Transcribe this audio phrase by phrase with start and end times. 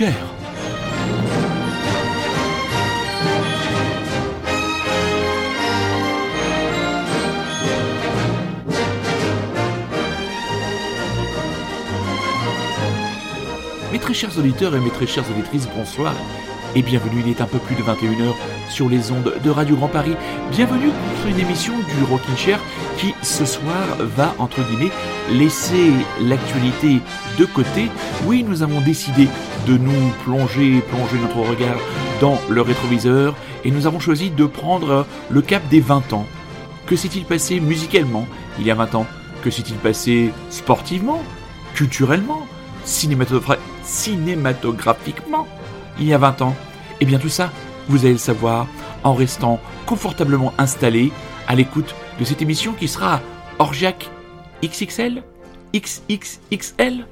[0.00, 0.12] Mes
[13.98, 16.14] très chers auditeurs et mes très chères auditrices, bonsoir
[16.76, 17.22] et bienvenue.
[17.26, 18.34] Il est un peu plus de 21h
[18.70, 20.14] sur les ondes de Radio Grand Paris.
[20.52, 22.60] Bienvenue sur une émission du Rockin' Chair
[22.98, 24.92] qui ce soir va entre guillemets
[25.32, 27.00] laisser l'actualité
[27.36, 27.88] de côté.
[28.26, 29.26] Oui, nous avons décidé
[29.68, 31.76] de nous plonger, plonger notre regard
[32.22, 36.24] dans le rétroviseur et nous avons choisi de prendre le cap des 20 ans.
[36.86, 38.26] Que s'est-il passé musicalement
[38.58, 39.06] il y a 20 ans?
[39.42, 41.22] Que s'est-il passé sportivement
[41.74, 42.46] Culturellement
[42.84, 45.46] cinématographiquement
[46.00, 46.56] il y a 20 ans?
[47.00, 47.50] Eh bien tout ça,
[47.88, 48.66] vous allez le savoir
[49.04, 51.12] en restant confortablement installé
[51.46, 53.20] à l'écoute de cette émission qui sera
[53.58, 54.08] Orgiac
[54.64, 55.22] XXL
[55.74, 57.06] XXXL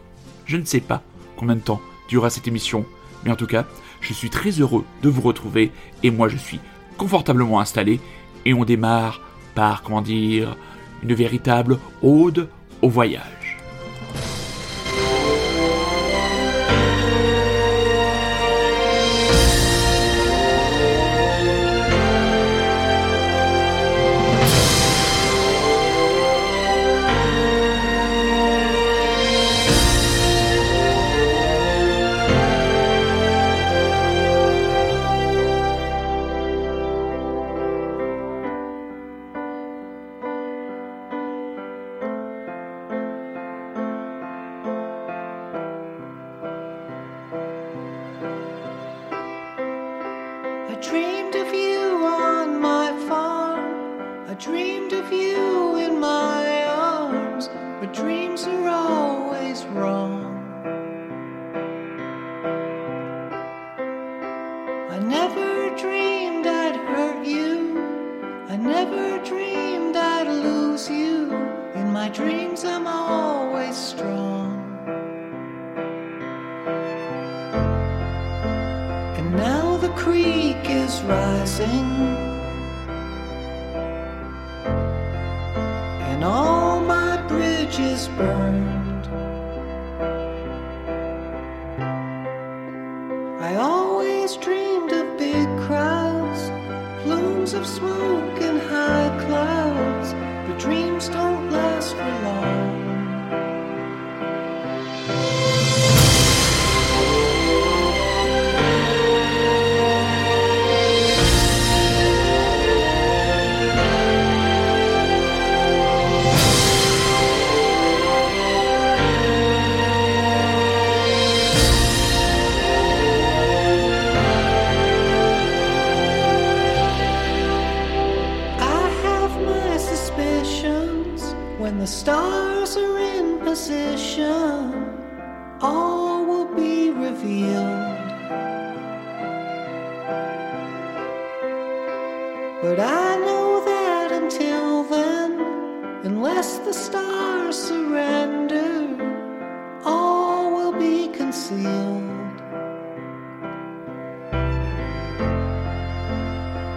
[0.46, 1.02] Je ne sais pas
[1.36, 2.84] combien de temps durera cette émission,
[3.24, 3.66] mais en tout cas,
[4.00, 6.60] je suis très heureux de vous retrouver et moi je suis
[6.96, 8.00] confortablement installé
[8.44, 9.20] et on démarre
[9.54, 10.56] par, comment dire,
[11.02, 12.48] une véritable ode
[12.82, 13.35] au voyage.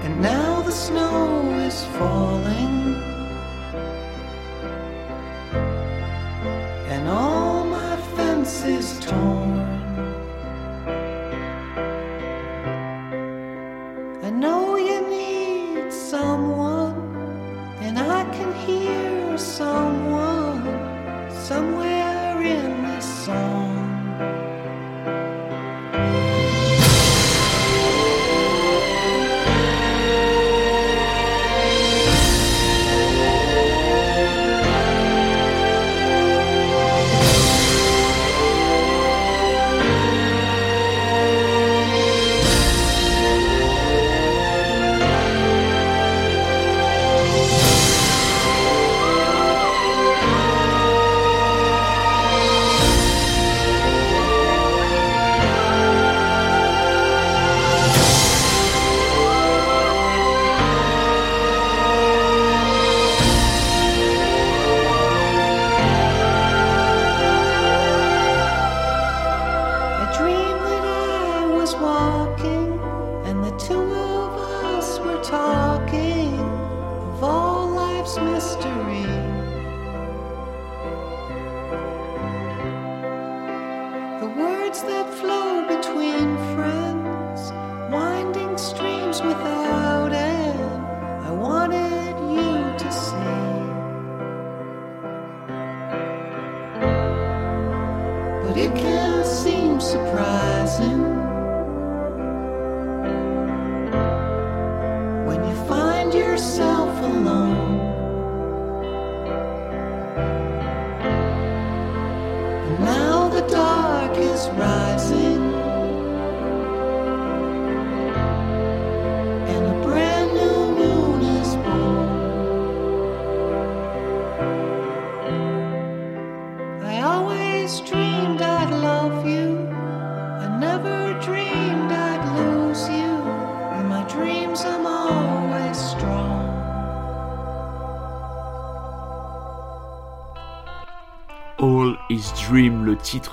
[0.03, 2.95] And now the snow is falling,
[6.93, 9.38] and all my fences torn.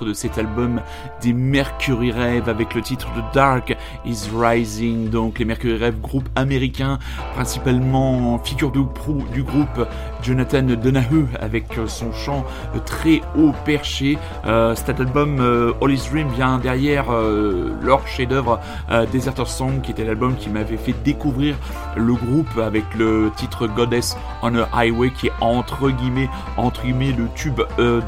[0.05, 0.81] De cet album
[1.21, 5.09] des Mercury Rêve avec le titre de Dark is Rising.
[5.09, 6.99] Donc les Mercury Rêve, groupe américain,
[7.33, 8.81] principalement figure du,
[9.33, 9.87] du groupe
[10.27, 12.43] Jonathan Donahue avec son chant
[12.85, 14.17] très haut perché.
[14.45, 18.59] Euh, cet album euh, All is Dream vient derrière euh, leur chef-d'œuvre
[19.13, 21.55] Deserter Song qui était l'album qui m'avait fait découvrir
[21.95, 26.29] le groupe avec le titre Goddess on a Highway qui est entre guillemets
[27.17, 28.01] le tube de,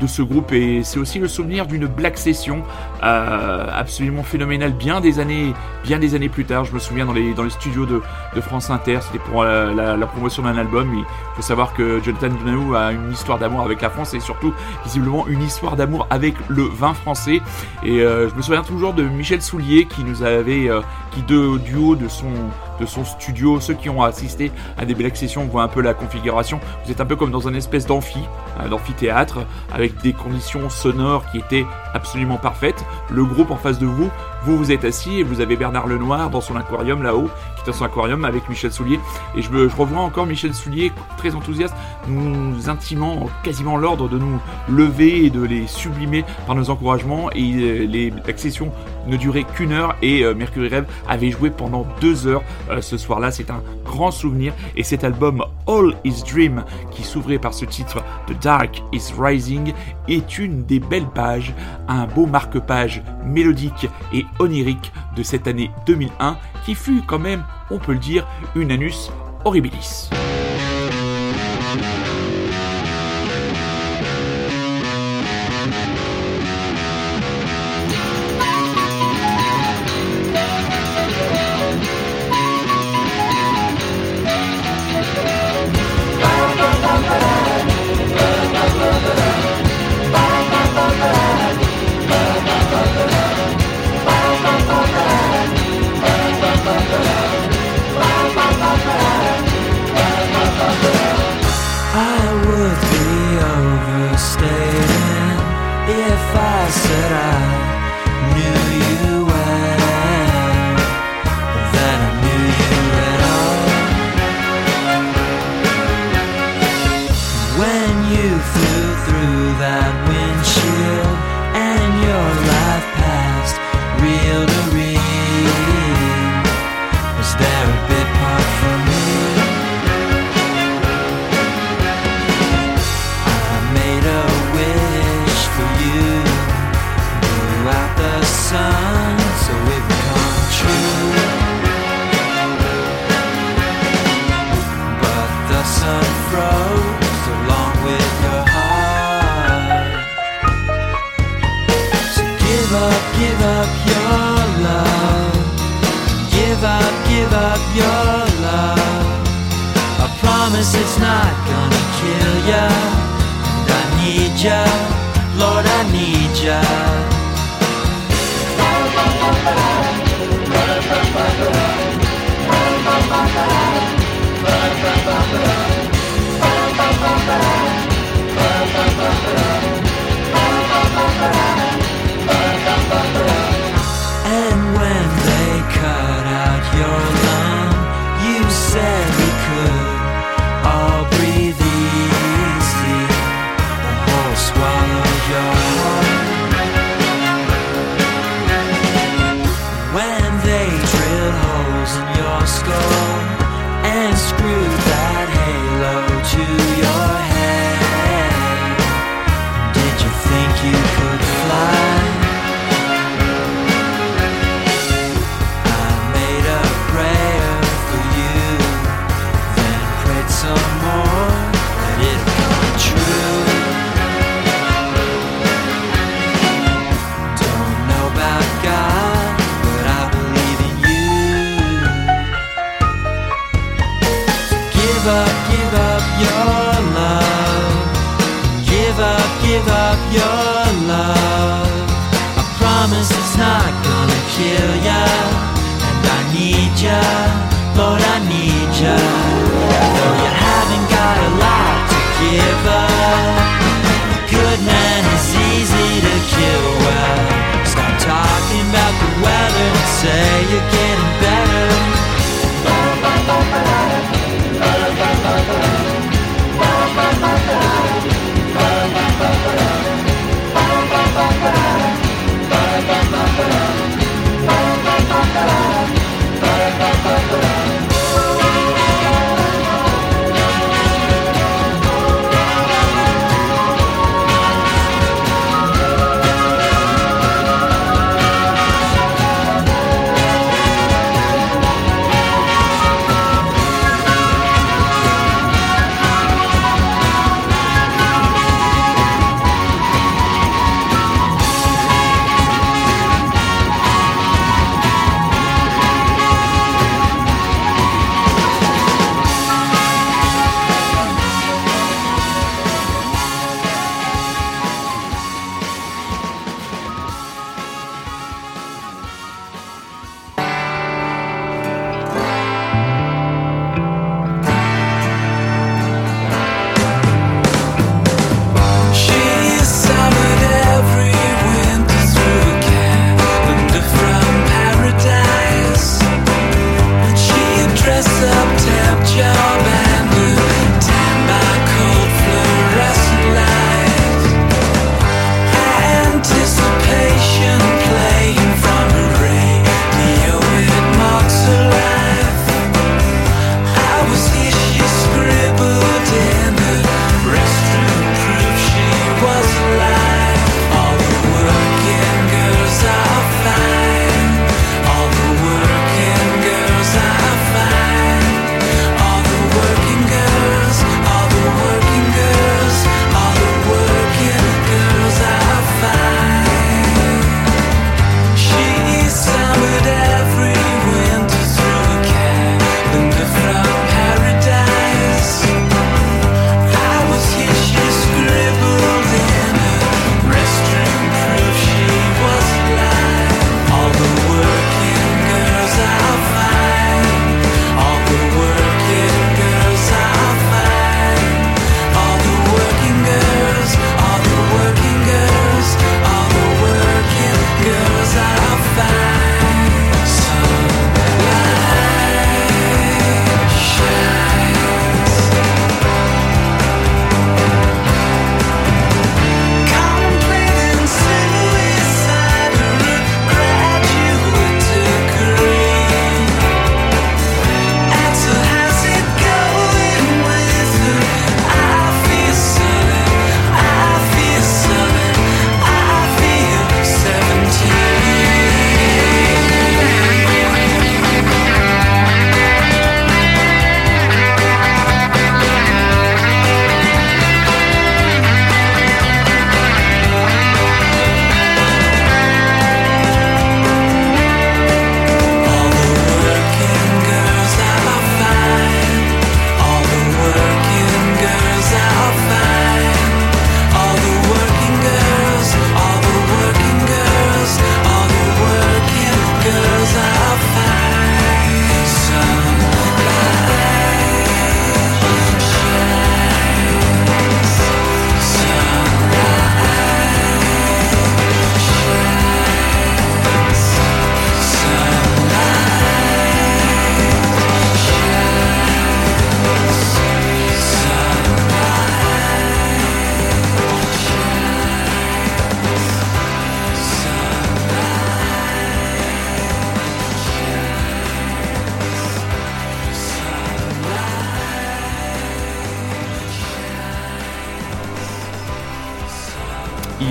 [0.00, 2.62] de ce groupe et c'est aussi le souvenir d'une Black Session
[3.02, 5.52] euh, absolument phénoménale bien des années
[5.84, 6.64] bien des années plus tard.
[6.64, 8.02] Je me souviens dans les dans studios de,
[8.34, 10.92] de France Inter, c'était pour la, la, promotion d'un album.
[10.94, 11.04] Il
[11.36, 14.52] faut savoir que Jonathan Donahue a une histoire d'amour avec la France et surtout
[14.84, 17.40] visiblement une histoire d'amour avec le vin français.
[17.82, 20.82] Et euh, je me souviens toujours de Michel Soulier qui nous avait euh,
[21.12, 22.28] qui de duo de son
[22.78, 23.58] de son studio.
[23.60, 26.60] Ceux qui ont assisté à des belles sessions voient un peu la configuration.
[26.84, 28.20] Vous êtes un peu comme dans une espèce d'amphi,
[28.60, 29.38] euh, d'amphithéâtre,
[29.72, 32.84] avec des conditions sonores qui étaient absolument parfaites.
[33.10, 34.10] Le groupe en face de vous,
[34.42, 37.30] vous vous êtes assis et vous avez Bernard Lenoir dans son aquarium là-haut,
[37.72, 38.98] son aquarium avec Michel Soulier.
[39.36, 41.74] Et je, je revois encore Michel Soulier très enthousiaste,
[42.08, 47.30] nous intimant quasiment l'ordre de nous lever et de les sublimer par nos encouragements.
[47.32, 48.72] Et euh, les, la session
[49.06, 52.96] ne durait qu'une heure et euh, Mercury Rêve avait joué pendant deux heures euh, ce
[52.96, 53.30] soir-là.
[53.30, 58.02] C'est un grand souvenir et cet album All Is Dream qui s'ouvrait par ce titre
[58.26, 59.72] The Dark Is Rising
[60.08, 61.54] est une des belles pages,
[61.88, 67.78] un beau marque-page mélodique et onirique de cette année 2001 qui fut quand même, on
[67.78, 69.10] peut le dire, une anus
[69.44, 70.10] horribilis.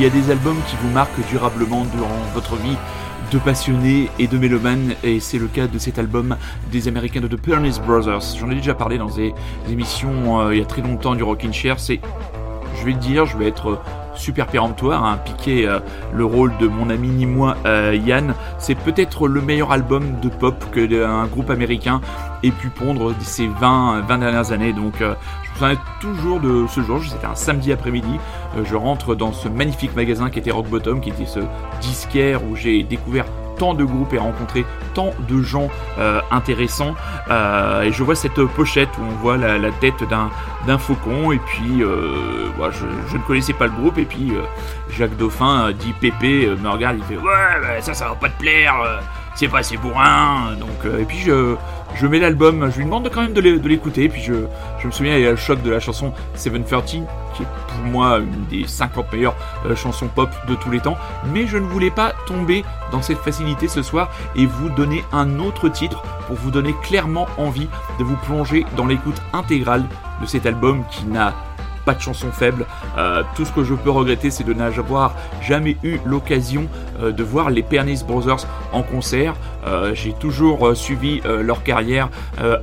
[0.06, 2.78] Y a des albums qui vous marquent durablement durant votre vie
[3.32, 6.36] de passionné et de mélomane, et c'est le cas de cet album
[6.72, 8.22] des Américains de The Pernice Brothers.
[8.40, 9.34] J'en ai déjà parlé dans des
[9.68, 11.80] émissions euh, il y a très longtemps du Rockin' Chair.
[11.80, 12.02] C'est,
[12.78, 13.82] je vais le dire, je vais être
[14.16, 15.68] super péremptoire, hein, piqué
[16.14, 18.36] le rôle de mon ami ni moi Yann.
[18.60, 22.00] C'est peut-être le meilleur album de pop que un groupe américain
[22.44, 24.72] ait pu pondre ces 20, 20 dernières années.
[24.72, 25.16] Donc je me
[25.56, 28.20] souviens toujours de ce jour, c'était un samedi après-midi.
[28.64, 31.40] Je rentre dans ce magnifique magasin qui était Rock Bottom, qui était ce
[31.82, 33.26] disquaire où j'ai découvert
[33.58, 36.96] tant de groupes et rencontré tant de gens euh, intéressants.
[37.30, 40.04] Euh, et je vois cette pochette où on voit la, tête
[40.68, 41.32] d'un faucon.
[41.32, 43.98] Et puis, euh, je, ne connaissais pas le groupe.
[43.98, 44.34] Et puis,
[44.90, 48.76] Jacques Dauphin dit Pépé, me regarde, il fait Ouais, ça, ça va pas te plaire.
[49.36, 50.56] C'est pas assez bourrin.
[50.60, 51.56] Donc, et puis, je,
[51.96, 54.34] je mets l'album, je lui demande quand même de l'écouter, puis je,
[54.80, 56.98] je, me souviens, il y a le choc de la chanson 730, qui
[57.44, 60.98] est pour moi une des 50 meilleures euh, chansons pop de tous les temps,
[61.34, 65.40] mais je ne voulais pas tomber dans cette facilité ce soir et vous donner un
[65.40, 67.68] autre titre pour vous donner clairement envie
[68.00, 69.86] de vous plonger dans l'écoute intégrale
[70.22, 71.34] de cet album qui n'a
[71.86, 72.66] pas de chanson faible.
[72.98, 76.68] Euh, tout ce que je peux regretter, c'est de n'avoir jamais eu l'occasion
[77.02, 79.36] euh, de voir les Pernice Brothers en concert.
[79.66, 82.10] Euh, j'ai toujours suivi leur carrière,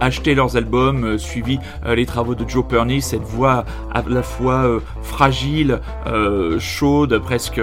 [0.00, 5.80] acheté leurs albums, suivi les travaux de Joe Pernice, cette voix à la fois fragile,
[6.58, 7.60] chaude, presque,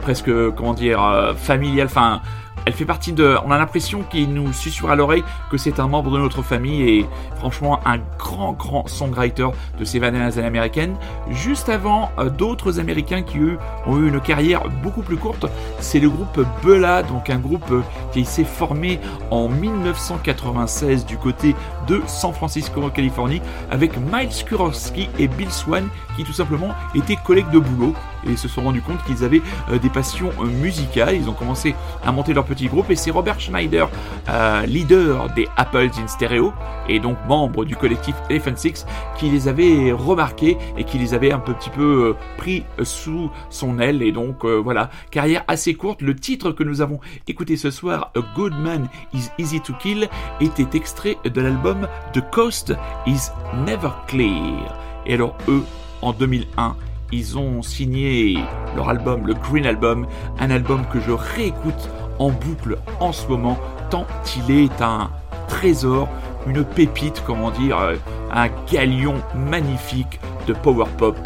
[0.00, 2.20] presque, comment dire, familiale, enfin
[2.66, 3.36] elle fait partie de.
[3.44, 6.82] On a l'impression qu'il nous susurre à l'oreille que c'est un membre de notre famille
[6.82, 10.96] et franchement un grand, grand songwriter de ces 20 dernières années américaines.
[11.30, 13.38] Juste avant, euh, d'autres Américains qui
[13.86, 15.46] ont eu une carrière beaucoup plus courte,
[15.80, 17.82] c'est le groupe Bella, donc un groupe euh,
[18.12, 21.54] qui s'est formé en 1996 du côté
[21.86, 27.16] de San Francisco, en Californie, avec Miles Kurowski et Bill Swan qui tout simplement étaient
[27.16, 27.94] collègues de boulot
[28.26, 31.16] et se sont rendus compte qu'ils avaient euh, des passions euh, musicales.
[31.16, 33.88] Ils ont commencé à monter leur petit groupe et c'est Robert Schneider,
[34.28, 36.52] euh, leader des Apples in Stereo
[36.88, 38.86] et donc membre du collectif Elephant Six,
[39.18, 44.02] qui les avait remarqués et qui les avait un petit peu pris sous son aile.
[44.02, 46.02] Et donc voilà, carrière assez courte.
[46.02, 50.08] Le titre que nous avons écouté ce soir, A Good Man is Easy to Kill,
[50.40, 52.74] était extrait de l'album The Coast
[53.06, 53.30] is
[53.66, 54.76] Never Clear.
[55.06, 55.62] Et alors eux,
[56.00, 56.76] en 2001,
[57.12, 58.38] ils ont signé
[58.74, 60.06] leur album, le Green Album,
[60.40, 63.58] un album que je réécoute en boucle en ce moment,
[63.90, 65.10] tant il est un
[65.48, 66.08] trésor,
[66.46, 67.96] une pépite, comment dire, euh,
[68.32, 71.16] un galion magnifique de power pop.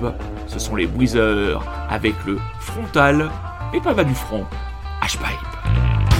[0.46, 3.30] Ce sont les Weezer avec le frontal,
[3.72, 4.44] et pas bas du front,
[5.02, 6.15] H-Pipe.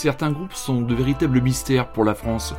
[0.00, 2.54] Certains groupes sont de véritables mystères pour la France.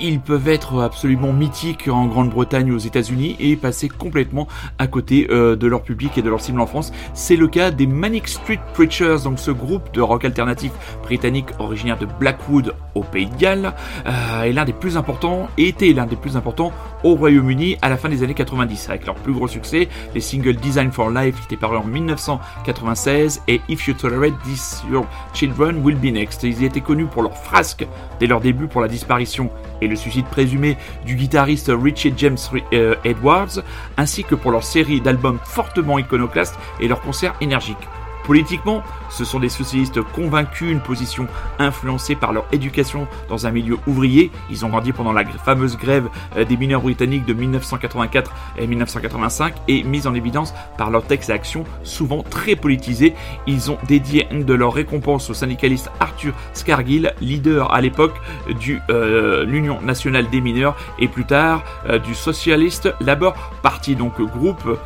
[0.00, 4.48] Ils peuvent être absolument mythiques en Grande-Bretagne ou aux États-Unis et passer complètement
[4.78, 6.92] à côté euh, de leur public et de leur cible en France.
[7.14, 10.72] C'est le cas des Manic Street Preachers, donc ce groupe de rock alternatif
[11.04, 13.72] britannique originaire de Blackwood au Pays de Galles,
[14.06, 16.72] euh, est l'un des plus importants, était l'un des plus importants
[17.04, 20.56] au Royaume-Uni à la fin des années 90, avec leur plus gros succès, les singles
[20.56, 25.82] Design for Life qui étaient parus en 1996 et If You Tolerate This Your Children
[25.84, 26.42] Will Be Next.
[26.42, 27.86] Ils étaient connus pour leur frasque
[28.18, 32.38] dès leur début pour la disparition et le suicide présumé du guitariste Richie James
[32.72, 33.62] euh, Edwards,
[33.96, 37.76] ainsi que pour leur série d'albums fortement iconoclastes et leurs concerts énergiques.
[38.24, 41.26] Politiquement, ce sont des socialistes convaincus, une position
[41.58, 44.30] influencée par leur éducation dans un milieu ouvrier.
[44.50, 49.54] Ils ont grandi pendant la fameuse grève euh, des mineurs britanniques de 1984 et 1985
[49.68, 53.14] et mis en évidence par leurs textes et actions souvent très politisés.
[53.46, 58.14] Ils ont dédié une de leurs récompenses au syndicaliste Arthur Scargill, leader à l'époque
[58.48, 64.20] de euh, l'Union nationale des mineurs et plus tard euh, du Socialist Labour Party, donc
[64.20, 64.78] groupe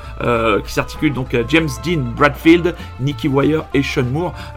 [0.65, 4.05] qui s'articule donc James Dean Bradfield, Nicky Wire et Sean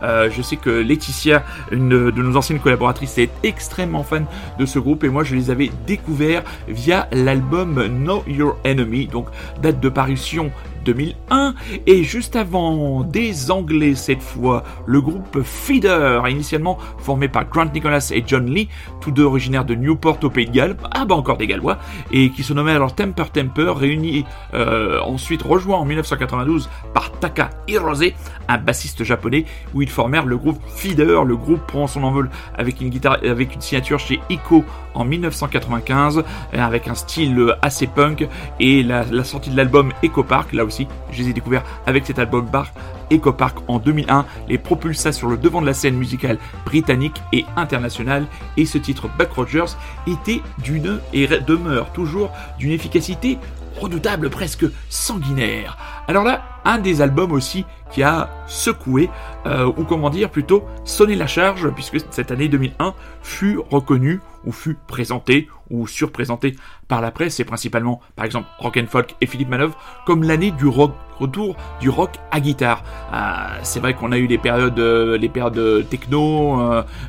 [0.03, 4.25] euh, je sais que Laetitia, une de nos anciennes collaboratrices, est extrêmement fan
[4.59, 9.27] de ce groupe et moi je les avais découverts via l'album Know Your Enemy, donc
[9.61, 10.51] date de parution
[10.87, 11.53] 2001
[11.85, 18.11] et juste avant des Anglais cette fois, le groupe Feeder, initialement formé par Grant Nicholas
[18.13, 18.69] et John Lee,
[19.01, 21.77] tous deux originaires de Newport au Pays de Galles, ah bah encore des Gallois,
[22.11, 24.23] et qui se nommaient alors Temper Temper, réunis
[24.53, 28.11] euh, ensuite rejoints en 1992 par Taka Hirose,
[28.47, 31.25] un bassiste japonais, où ils formèrent le groupe Feeder.
[31.25, 36.23] Le groupe prend son envol avec une guitare, avec une signature chez Ico en 1995,
[36.53, 38.27] avec un style assez punk
[38.59, 40.76] et la, la sortie de l'album Echo Park, là aussi
[41.11, 42.71] je les ai découverts avec cet album Bar
[43.09, 47.45] Echo Park en 2001, les propulsa sur le devant de la scène musicale britannique et
[47.55, 48.25] internationale,
[48.57, 53.37] et ce titre Buck Rogers était d'une et demeure toujours d'une efficacité
[53.79, 55.77] redoutable, presque sanguinaire.
[56.07, 59.09] Alors là, un des albums aussi qui a secoué,
[59.45, 64.51] euh, ou comment dire plutôt, sonné la charge, puisque cette année 2001 fut reconnue, ou
[64.51, 66.55] fut présentée, ou surprésentée
[66.87, 70.51] par la presse, et principalement par exemple Rock and Folk et Philippe Manœuvre, comme l'année
[70.51, 72.83] du retour du rock à guitare.
[73.13, 76.59] Euh, c'est vrai qu'on a eu les périodes, euh, les périodes techno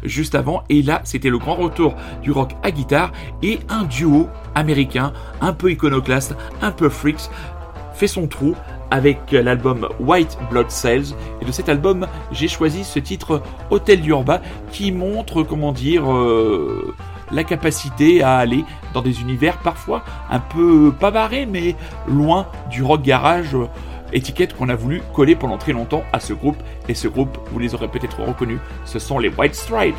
[0.03, 4.29] juste avant, et là c'était le grand retour du rock à guitare, et un duo
[4.55, 7.31] américain, un peu iconoclaste, un peu freaks,
[7.95, 8.55] fait son trou
[8.91, 11.15] avec l'album White Blood Cells.
[11.41, 14.41] Et de cet album, j'ai choisi ce titre Hôtel Urba
[14.73, 16.95] qui montre, comment dire, euh,
[17.31, 18.65] la capacité à aller
[18.95, 21.11] dans des univers parfois un peu pas
[21.49, 21.75] mais
[22.07, 23.57] loin du rock garage.
[24.13, 26.57] Étiquette qu'on a voulu coller pendant très longtemps à ce groupe.
[26.89, 29.97] Et ce groupe, vous les aurez peut-être reconnus, ce sont les White Stripes.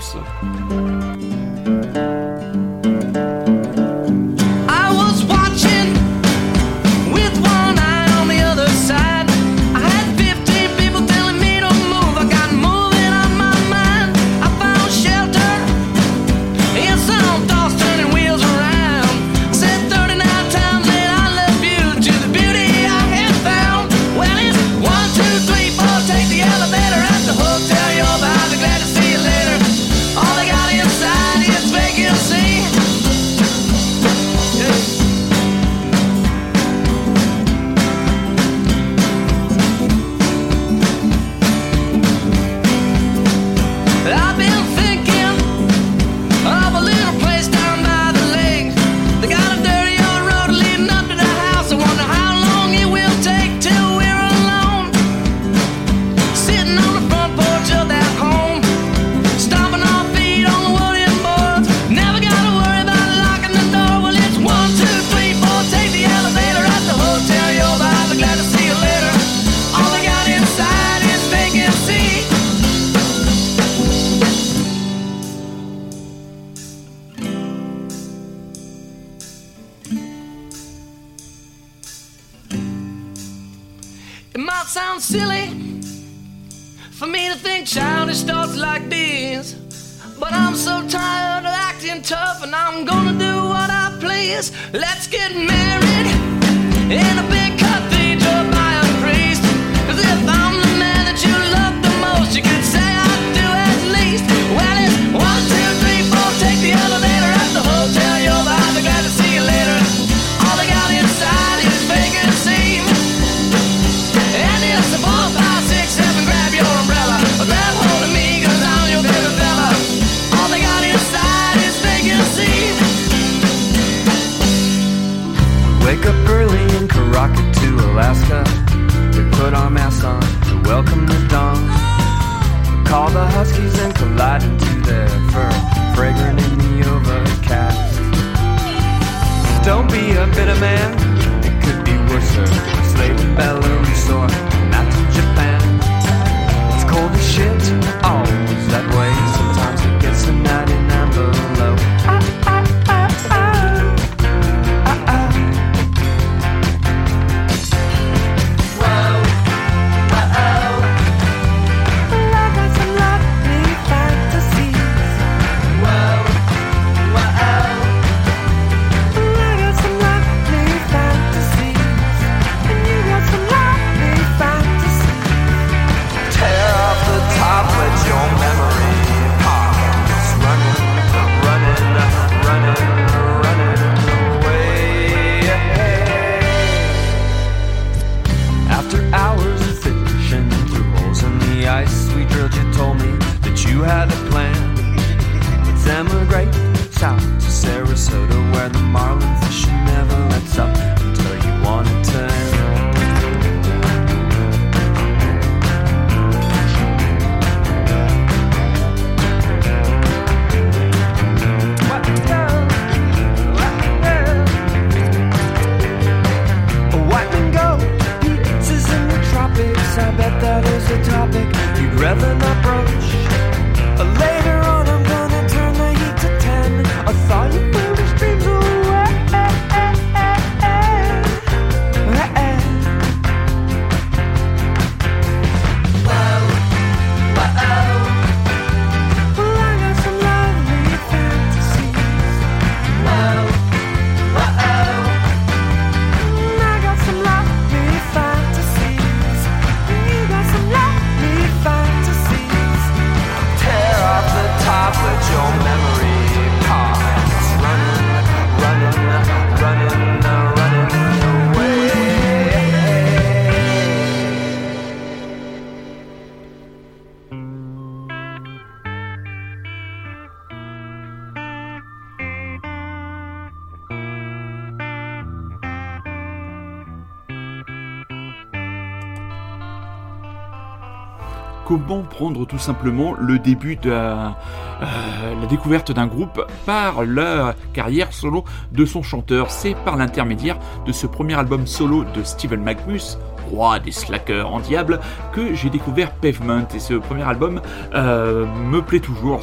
[281.90, 284.38] Prendre tout simplement le début de la,
[284.84, 290.92] euh, découverte d'un groupe par la carrière solo de son chanteur C'est par l'intermédiaire de
[290.92, 293.18] ce premier album solo de Steven McMus,
[293.50, 295.00] roi des slackers en diable,
[295.34, 296.68] que j'ai découvert Pavement.
[296.76, 297.60] Et ce premier album
[297.96, 299.42] euh, me plaît toujours.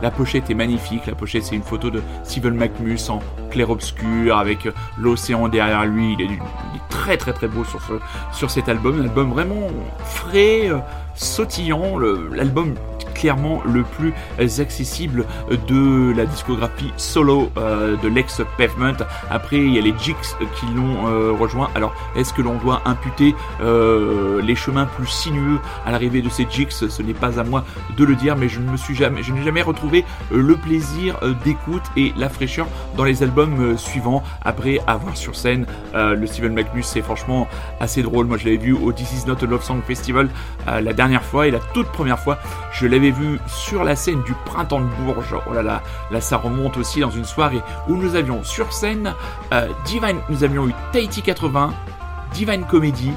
[0.00, 1.06] La pochette est magnifique.
[1.06, 3.20] La pochette, c'est une photo de Steven McMus en
[3.50, 4.66] clair-obscur avec
[4.96, 6.16] l'océan derrière lui.
[6.18, 6.38] Il est,
[6.88, 7.64] très très très beau
[8.32, 9.00] sur cet album.
[9.00, 9.66] Un album vraiment
[10.04, 10.78] frais, euh,
[11.14, 11.96] sautillant.
[11.96, 12.74] Le- L'album
[13.14, 15.24] clairement le plus accessible
[15.68, 19.04] de la discographie solo euh, de l'ex Pavement.
[19.30, 20.16] Après, il y a les Jigs
[20.58, 21.70] qui l'ont euh, rejoint.
[21.74, 26.46] Alors, est-ce que l'on doit imputer euh, les chemins plus sinueux à l'arrivée de ces
[26.50, 27.64] Jigs Ce n'est pas à moi
[27.96, 31.18] de le dire, mais je ne me suis jamais, je n'ai jamais retrouvé le plaisir
[31.44, 34.22] d'écoute et la fraîcheur dans les albums suivants.
[34.42, 37.48] Après avoir sur scène le Steven McMus, c'est franchement
[37.80, 38.26] assez drôle.
[38.26, 40.28] Moi, je l'avais vu au This Is Not a Love Song Festival
[40.66, 42.38] la dernière fois et la toute première fois,
[42.72, 45.36] je l'avais vu sur la scène du printemps de Bourges.
[45.48, 49.14] Oh là là, là ça remonte aussi dans une soirée où nous avions sur scène
[49.52, 51.72] euh, Divine, nous avions eu Tahiti 80,
[52.32, 53.10] Divine Comedy,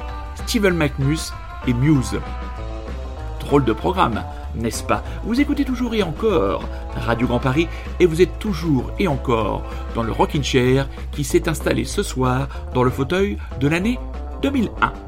[0.46, 1.32] Steven McMus
[1.66, 2.18] et Muse.
[3.40, 4.22] Drôle de programme,
[4.54, 5.04] n'est-ce pas?
[5.24, 6.64] Vous écoutez toujours et encore
[6.96, 7.68] Radio Grand Paris
[8.00, 9.62] et vous êtes toujours et encore
[9.94, 13.98] dans le Rockin' Chair qui s'est installé ce soir dans le fauteuil de l'année
[14.42, 15.05] 2001.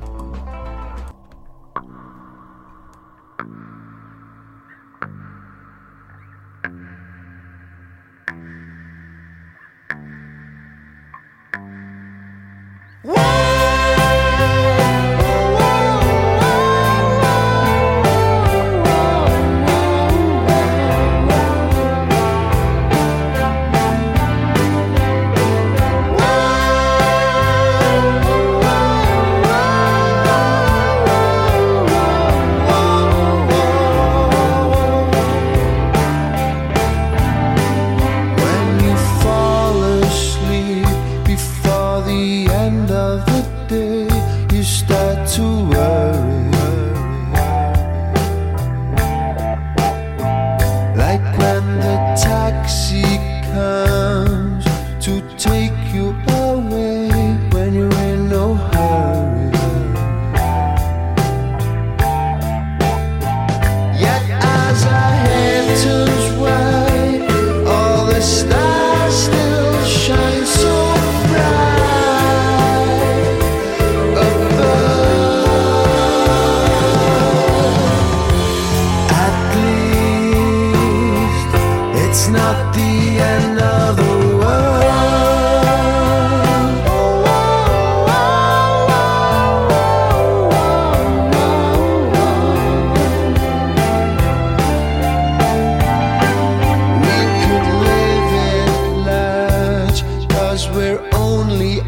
[100.75, 101.81] We're only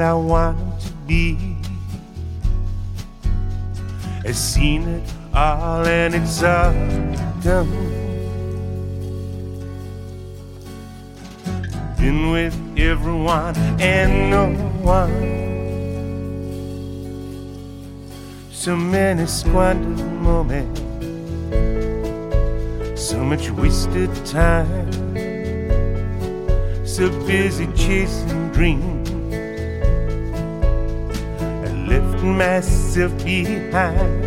[0.00, 1.56] I want to be.
[4.24, 6.72] I've seen it all and it's all
[7.42, 7.68] done.
[11.98, 14.50] Been with everyone and no
[14.82, 15.32] one.
[18.52, 20.80] So many squandered moments,
[22.94, 24.92] so much wasted time,
[26.86, 28.91] so busy chasing dreams.
[31.92, 34.24] Left myself behind.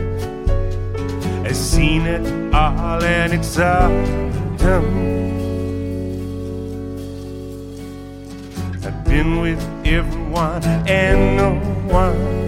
[1.46, 3.90] I've seen it all and it's all
[4.58, 5.16] done.
[8.86, 11.52] I've been with everyone and no
[11.92, 12.46] one.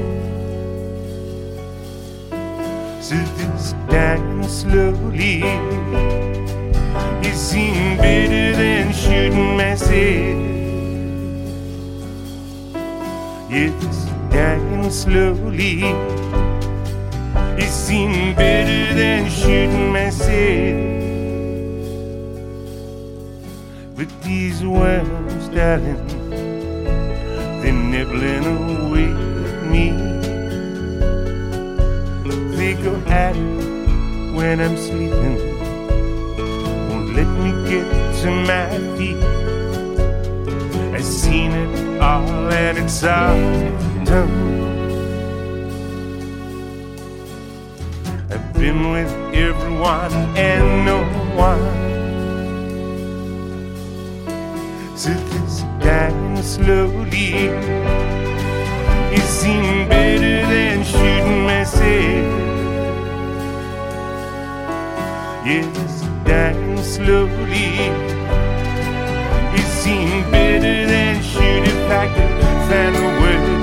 [3.01, 5.41] So this dying slowly
[7.27, 10.57] It seemed better than shooting myself
[13.49, 15.83] Yes, dying slowly
[17.57, 20.77] It seemed better than shooting myself
[23.95, 26.07] But these worms, darling
[27.61, 29.11] They're nibbling away
[29.45, 30.17] at me
[32.57, 33.35] they go at
[34.35, 35.37] when I'm sleeping.
[36.89, 37.85] Won't let me get
[38.21, 38.67] to my
[38.97, 39.23] feet.
[40.93, 44.23] I've seen it all and it's all I've
[48.53, 51.03] been with everyone and no
[51.35, 51.59] one.
[54.95, 57.49] So this dying slowly.
[59.13, 61.85] It seemed better than shooting myself.
[65.45, 67.91] Yes, dying slowly.
[69.53, 72.33] It seemed better than shooting I could
[72.69, 73.56] find the words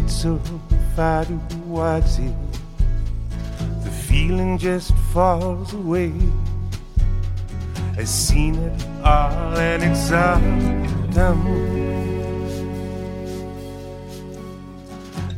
[0.00, 0.40] get so
[0.94, 2.34] far towards it,
[3.82, 6.12] the feeling just falls away.
[7.96, 10.40] I've seen it all and it's all
[11.12, 11.42] done.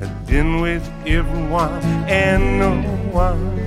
[0.02, 2.72] I've been with everyone and no
[3.12, 3.58] one.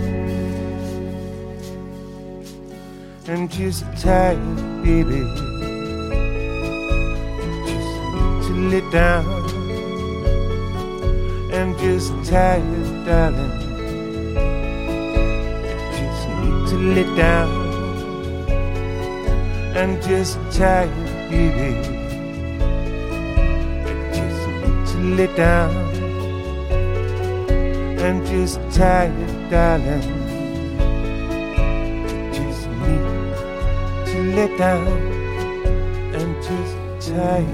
[3.25, 4.37] and just tired,
[4.83, 5.21] baby.
[7.65, 9.42] Just need to let down
[11.53, 13.51] and just tired, darling.
[15.93, 17.49] Just need to let down
[19.77, 20.89] and just tired,
[21.29, 21.71] baby.
[24.17, 25.71] Just need to let down
[28.05, 30.01] and just tired, darling.
[32.33, 33.05] Just need
[34.09, 34.87] to let down
[36.17, 36.75] and just
[37.13, 37.52] tired,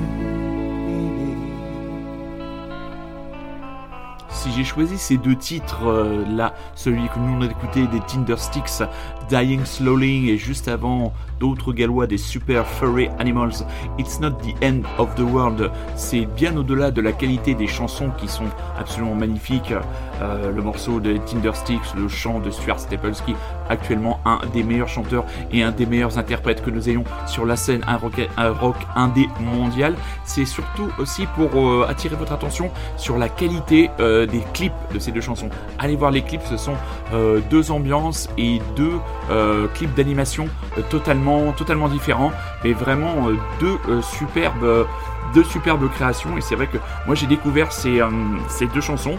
[4.59, 8.83] j'ai choisi ces deux titres, euh, là, celui que nous on a écouté des Tindersticks,
[9.29, 13.65] Dying Slowly, et juste avant d'autres gallois des Super Furry Animals,
[13.97, 18.09] It's Not the End of the World, c'est bien au-delà de la qualité des chansons
[18.17, 19.73] qui sont absolument magnifiques.
[20.21, 23.35] Euh, le morceau de Tindersticks, le chant de Stuart Staples, qui est
[23.69, 27.55] actuellement un des meilleurs chanteurs et un des meilleurs interprètes que nous ayons sur la
[27.55, 29.95] scène un rock, un rock indé mondial.
[30.25, 34.99] C'est surtout aussi pour euh, attirer votre attention sur la qualité euh, des clips de
[34.99, 35.49] ces deux chansons.
[35.77, 36.75] Allez voir les clips, ce sont
[37.13, 38.99] euh, deux ambiances et deux
[39.73, 40.47] clips d'animation
[40.89, 41.53] totalement,
[41.89, 42.31] différents,
[42.63, 43.27] mais vraiment
[43.59, 44.87] deux superbes,
[45.33, 46.37] deux superbes créations.
[46.37, 48.01] Et c'est vrai que moi j'ai découvert ces,
[48.47, 49.17] ces deux chansons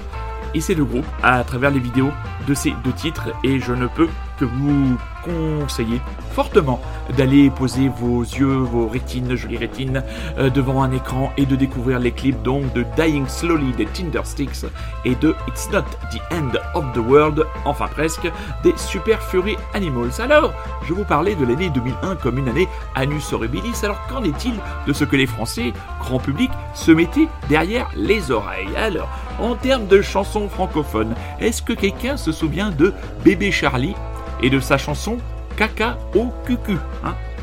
[0.55, 2.11] et ces deux groupes à travers les vidéos
[2.46, 4.09] de ces deux titres et je ne peux
[4.41, 6.01] que vous conseiller
[6.32, 6.80] fortement
[7.18, 10.03] d'aller poser vos yeux, vos rétines, jolies rétines,
[10.38, 14.64] euh, devant un écran et de découvrir les clips donc de Dying Slowly des Tindersticks
[15.05, 18.30] et de It's Not the End of the World, enfin presque,
[18.62, 20.20] des Super Fury Animals.
[20.20, 20.55] Alors,
[20.88, 24.55] je vous parlais de l'année 2001 comme une année Anus Horribilis, alors qu'en est-il
[24.86, 28.74] de ce que les Français, grand public, se mettaient derrière les oreilles?
[28.76, 33.95] Alors, en termes de chansons francophones, est-ce que quelqu'un se souvient de Bébé Charlie
[34.43, 35.18] et de sa chanson
[35.57, 36.76] Caca au cucu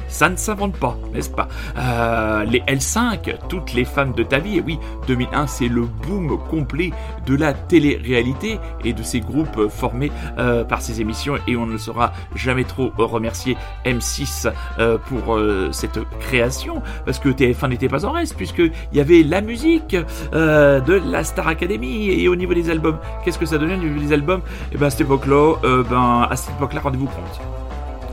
[0.07, 1.47] ça ne s'invente pas, n'est-ce pas?
[1.77, 6.37] Euh, Les L5, toutes les femmes de ta vie, et oui, 2001 c'est le boom
[6.49, 6.91] complet
[7.25, 11.77] de la télé-réalité et de ces groupes formés euh, par ces émissions et on ne
[11.77, 15.39] saura jamais trop remercier M6 euh, pour
[15.71, 19.95] cette création parce que TF1 n'était pas en reste puisqu'il y avait la musique
[20.31, 23.99] de la Star Academy et au niveau des albums, qu'est-ce que ça donnait au niveau
[23.99, 24.41] des albums?
[24.71, 27.41] Et époque-là, euh, ben à cette époque-là, rendez-vous compte,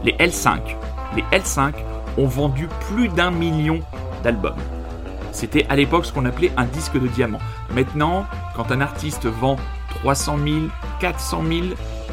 [0.04, 0.58] les L5
[1.16, 1.74] les L5
[2.18, 3.80] ont vendu plus d'un million
[4.22, 4.56] d'albums.
[5.32, 7.40] C'était à l'époque ce qu'on appelait un disque de diamant.
[7.74, 9.56] Maintenant, quand un artiste vend
[9.90, 10.56] 300 000,
[11.00, 11.62] 400 000,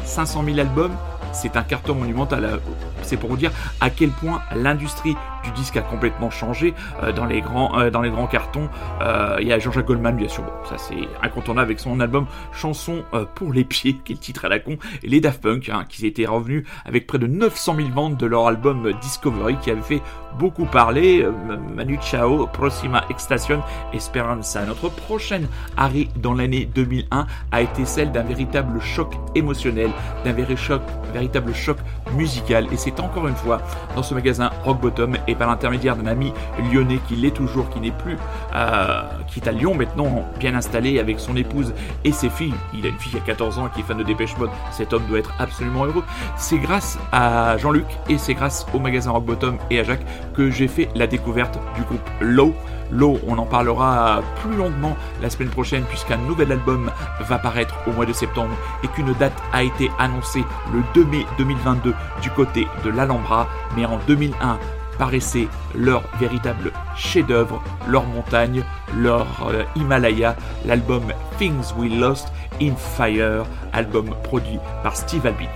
[0.04, 0.92] 500 000 albums,
[1.32, 2.60] c'est un carton monumental.
[3.02, 7.24] C'est pour vous dire à quel point l'industrie du disque a complètement changé euh, dans
[7.24, 8.68] les grands euh, dans les grands cartons.
[9.00, 12.26] Euh, Il y a Jean-Jacques Goldman bien sûr, bon, ça c'est incontournable avec son album
[12.52, 15.42] Chanson euh, pour les pieds, qui est le titre à la con, et les Daft
[15.42, 19.56] Punk hein, qui étaient revenus avec près de 900 000 ventes de leur album Discovery
[19.58, 20.02] qui avait fait
[20.38, 21.22] beaucoup parler.
[21.22, 21.32] Euh,
[21.74, 23.62] Manu Chao, Proxima Extation,
[23.92, 24.64] Esperanza.
[24.64, 29.90] Notre prochaine arrêt dans l'année 2001 a été celle d'un véritable choc émotionnel,
[30.24, 30.82] d'un véritable choc,
[31.12, 31.78] véritable choc
[32.14, 32.66] musical.
[32.72, 33.60] Et c'est encore une fois
[33.94, 36.32] dans ce magasin Rock Bottom et par l'intermédiaire d'un ami
[36.72, 38.16] lyonnais qui l'est toujours, qui n'est plus,
[38.54, 41.74] euh, qui est à Lyon maintenant, bien installé avec son épouse
[42.04, 42.54] et ses filles.
[42.74, 44.50] Il a une fille a 14 ans qui est fan de Dépêche Mode.
[44.70, 46.04] Cet homme doit être absolument heureux.
[46.36, 50.04] C'est grâce à Jean-Luc et c'est grâce au magasin Rock Bottom et à Jacques
[50.34, 52.54] que j'ai fait la découverte du groupe Low.
[52.90, 57.92] Low, on en parlera plus longuement la semaine prochaine puisqu'un nouvel album va paraître au
[57.92, 58.54] mois de septembre
[58.84, 63.86] et qu'une date a été annoncée le 2 mai 2022 du côté de l'Alhambra, mais
[63.86, 64.58] en 2001
[65.02, 68.62] paraissait leur véritable chef-d'œuvre, leur montagne,
[68.96, 71.02] leur euh, Himalaya, l'album
[71.38, 72.28] Things We Lost
[72.60, 75.50] in Fire, album produit par Steve Albini.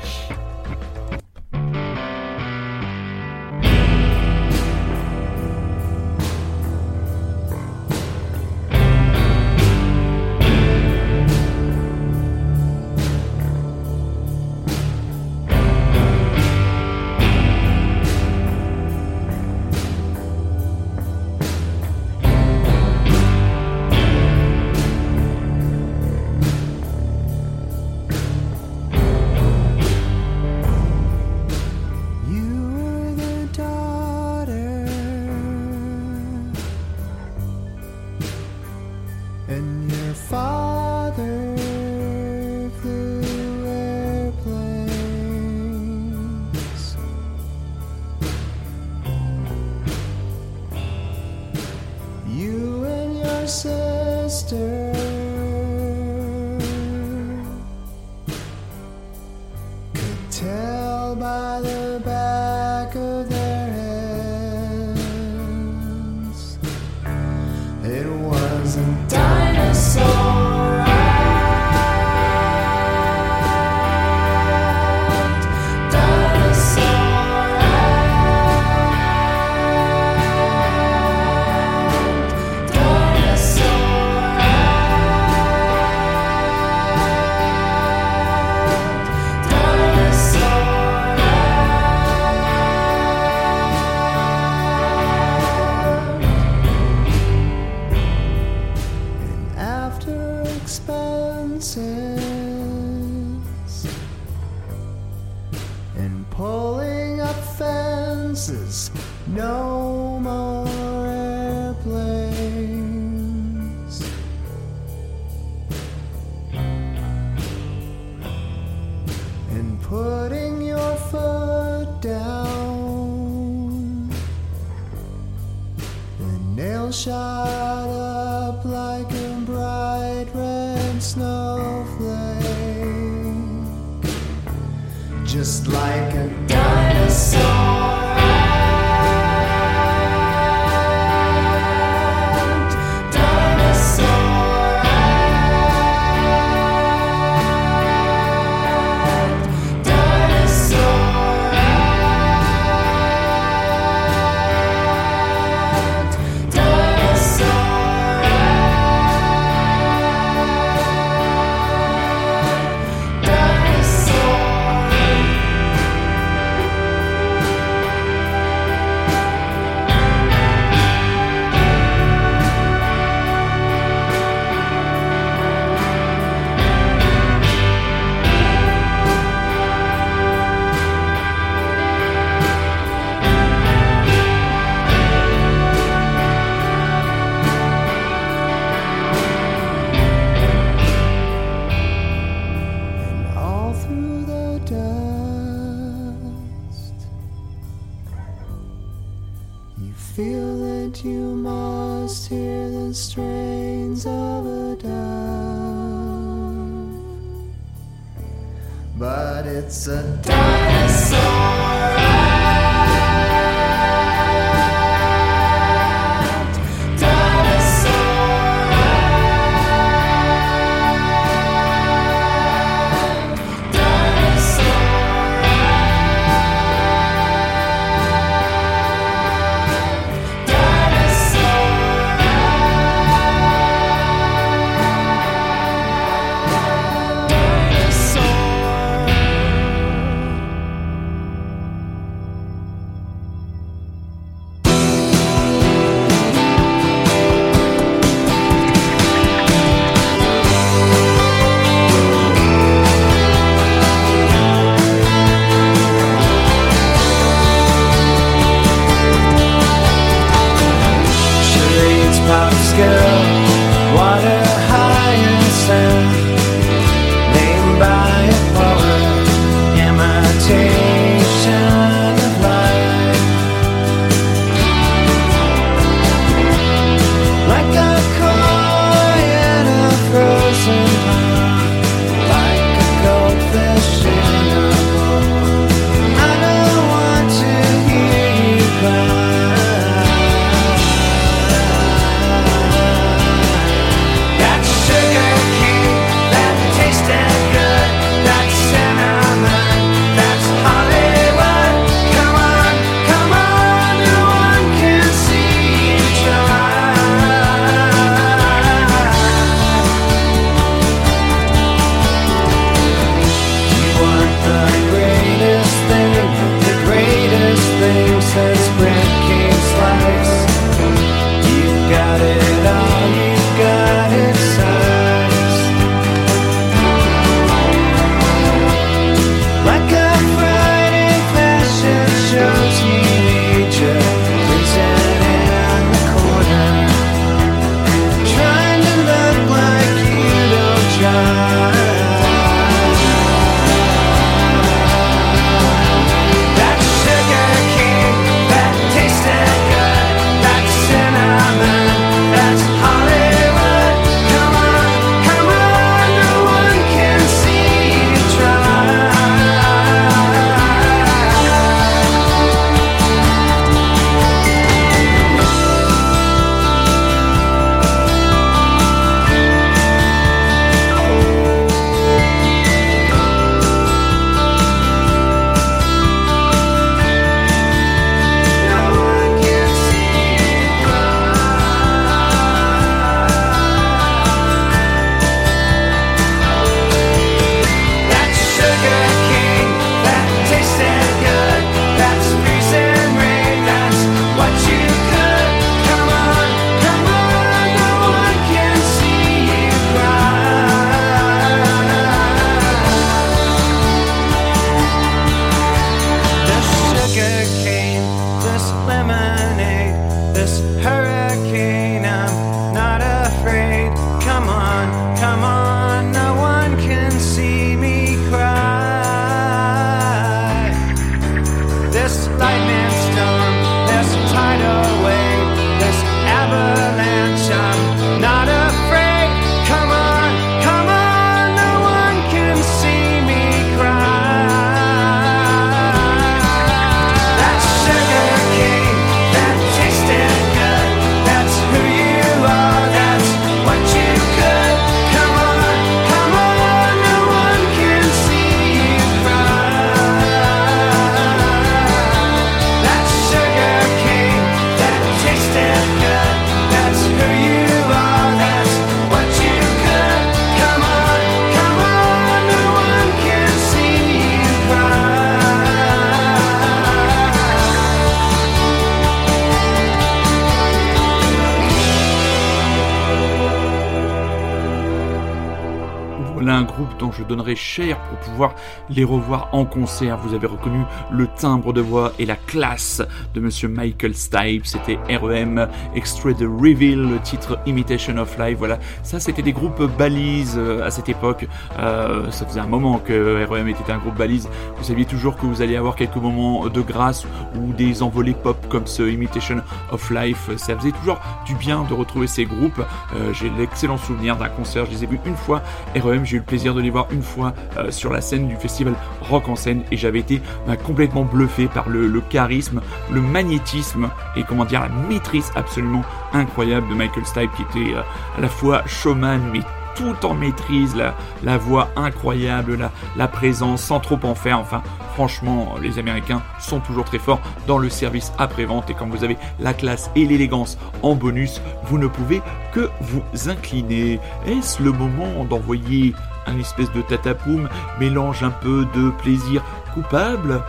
[477.27, 478.55] Donnerais cher pour pouvoir
[478.89, 480.19] les revoir en concert.
[480.19, 483.03] Vous avez reconnu le timbre de voix et la classe
[483.35, 484.67] de monsieur Michael Stipe.
[484.67, 488.59] C'était REM, extrait de Reveal, le titre Imitation of Life.
[488.59, 491.47] Voilà, ça c'était des groupes balises euh, à cette époque.
[491.79, 494.49] Euh, ça faisait un moment que REM était un groupe balise.
[494.77, 498.57] Vous saviez toujours que vous alliez avoir quelques moments de grâce ou des envolées pop
[498.69, 500.51] comme ce Imitation of Life.
[500.57, 502.81] Ça faisait toujours du bien de retrouver ces groupes.
[503.15, 505.63] Euh, j'ai l'excellent souvenir d'un concert, je les ai vus une fois.
[505.95, 508.57] REM, j'ai eu le plaisir de les voir une fois euh, sur la scène du
[508.57, 512.81] festival Rock en scène et j'avais été bah, complètement bluffé par le, charisme,
[513.11, 516.03] le magnétisme et comment dire la maîtrise absolument
[516.33, 518.03] incroyable de Michael Stipe qui était euh,
[518.37, 519.61] à la fois showman mais
[519.97, 520.95] tout en maîtrise,
[521.43, 524.61] la, voix incroyable, la, la présence sans trop en faire.
[524.61, 524.83] Enfin,
[525.17, 529.39] franchement, les Américains sont toujours très forts dans le service après-vente et quand vous avez
[529.59, 532.43] la classe et l'élégance en bonus, vous ne pouvez
[532.75, 534.21] que vous incliner.
[534.47, 536.13] Est-ce le moment d'envoyer
[536.47, 539.65] un espèce de tatapoum, mélange un peu de plaisir
[539.95, 540.63] coupable?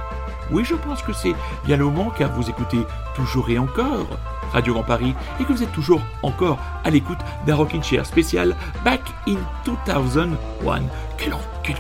[0.50, 1.36] Oui, je pense que c'est
[1.66, 2.80] bien le moment car vous écoutez
[3.16, 4.08] toujours et encore
[4.54, 8.56] Radio Grand Paris et que vous êtes toujours encore à l'écoute d'un Rockin' Chair spécial
[8.86, 9.36] Back in
[9.66, 10.84] 2001.
[11.18, 11.76] Quel, quel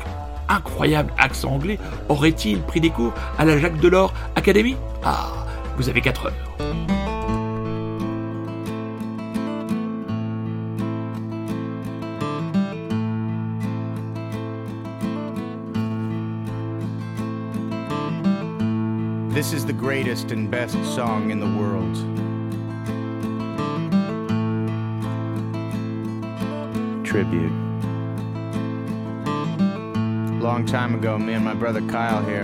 [0.49, 1.79] incroyable accent anglais
[2.09, 5.29] aurait-il pris des cours à la Jacques Delors Academy Ah,
[5.77, 6.33] vous avez 4 heures.
[19.37, 21.95] This is the greatest and best song in the world.
[27.05, 27.66] Tribute.
[30.67, 32.43] Time ago, me and my brother Kyle here.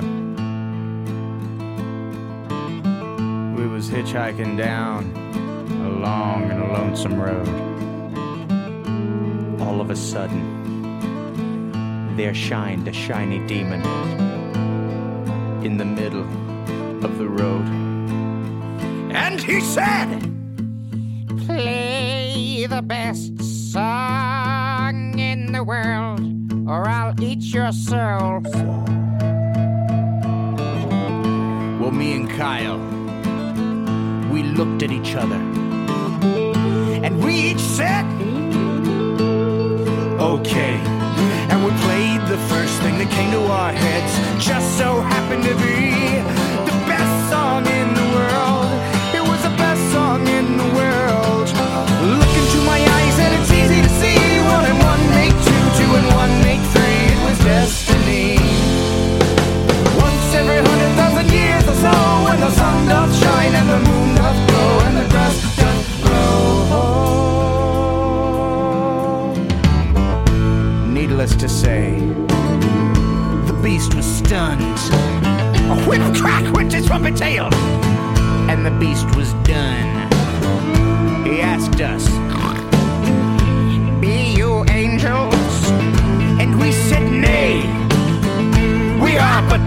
[3.53, 5.11] We was hitchhiking down
[5.85, 7.49] a long and a lonesome road.
[9.59, 10.41] All of a sudden,
[12.15, 13.81] there shined a shiny demon
[15.65, 16.23] in the middle
[17.03, 17.67] of the road.
[19.13, 20.21] And he said,
[21.45, 23.43] Play the best
[23.73, 26.21] song in the world,
[26.73, 28.41] or I'll eat your soul.
[31.79, 32.79] Well, me and Kyle,
[34.31, 35.41] we looked at each other,
[37.05, 38.05] and we each said,
[40.19, 40.75] Okay.
[41.51, 45.55] And we played the first thing that came to our heads, just so happened to
[45.57, 46.42] be
[74.33, 74.79] stunned.
[75.69, 77.53] A whip crack went his trumpet tail,
[78.49, 79.89] and the beast was done.
[81.23, 82.03] He asked us,
[84.01, 85.53] Be you angels?
[86.41, 87.61] And we said, Nay,
[89.03, 89.62] we are but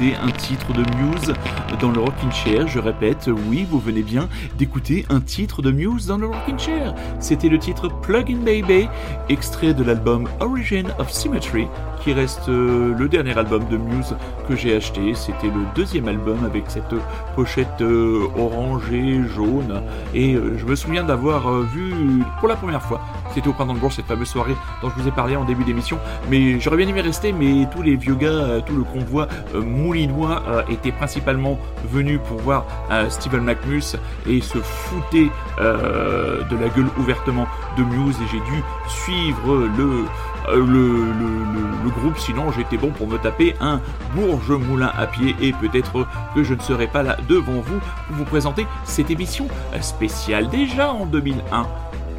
[0.00, 1.34] un titre de Muse
[1.80, 2.66] dans le Rockin' Chair.
[2.66, 6.94] Je répète, oui, vous venez bien d'écouter un titre de Muse dans le Rockin' Chair.
[7.18, 8.88] C'était le titre Plug in Baby,
[9.28, 11.66] extrait de l'album Origin of Symmetry,
[12.02, 14.16] qui reste euh, le dernier album de Muse
[14.48, 15.14] que j'ai acheté.
[15.14, 16.94] C'était le deuxième album avec cette
[17.34, 19.82] pochette euh, orangée, jaune.
[20.14, 21.92] Et euh, je me souviens d'avoir vu
[22.38, 22.99] pour la première fois,
[23.34, 25.64] c'était au printemps de Bourse, cette fameuse soirée dont je vous ai parlé en début
[25.64, 25.98] d'émission.
[26.28, 30.92] Mais j'aurais bien aimé rester, mais tous les vieux gars, tout le convoi moulinois était
[30.92, 31.58] principalement
[31.90, 32.64] venu pour voir
[33.08, 38.16] Steven McMus et se fouter de la gueule ouvertement de Muse.
[38.22, 40.04] Et j'ai dû suivre le
[40.48, 43.80] euh, groupe, sinon j'étais bon pour me taper un
[44.14, 48.16] Bourge Moulin à pied et peut-être que je ne serai pas là devant vous pour
[48.16, 49.48] vous présenter cette émission
[49.80, 51.66] spéciale déjà en 2001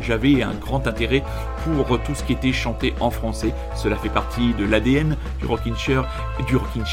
[0.02, 1.24] j'avais un grand intérêt
[1.64, 3.54] pour tout ce qui était chanté en français.
[3.76, 6.06] Cela fait partie de l'ADN du Rockin' Chair,
[6.48, 6.86] du Rockin'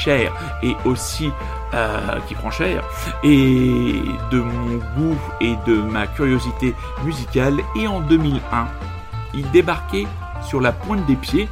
[0.62, 1.30] et aussi
[1.74, 2.82] euh, qui prend cher
[3.22, 4.00] et
[4.30, 7.60] de mon goût et de ma curiosité musicale.
[7.76, 8.68] Et en 2001,
[9.34, 10.06] il débarquait
[10.42, 11.48] sur la pointe des pieds.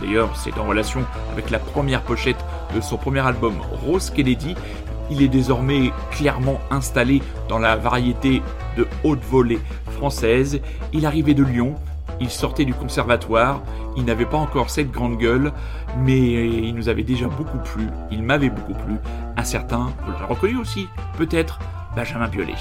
[0.00, 2.42] D'ailleurs, c'est en relation avec la première pochette
[2.74, 3.54] de son premier album
[3.84, 4.54] Rose Kennedy.
[5.10, 8.42] Il est désormais clairement installé dans la variété
[8.76, 9.60] de haute volée
[10.92, 11.74] Il arrivait de Lyon,
[12.20, 13.62] il sortait du conservatoire,
[13.96, 15.52] il n'avait pas encore cette grande gueule,
[15.98, 18.96] mais il nous avait déjà beaucoup plu, il m'avait beaucoup plu.
[19.36, 20.86] Un certain, vous l'avez reconnu aussi,
[21.18, 21.58] peut-être,
[21.94, 22.54] Benjamin Biolay.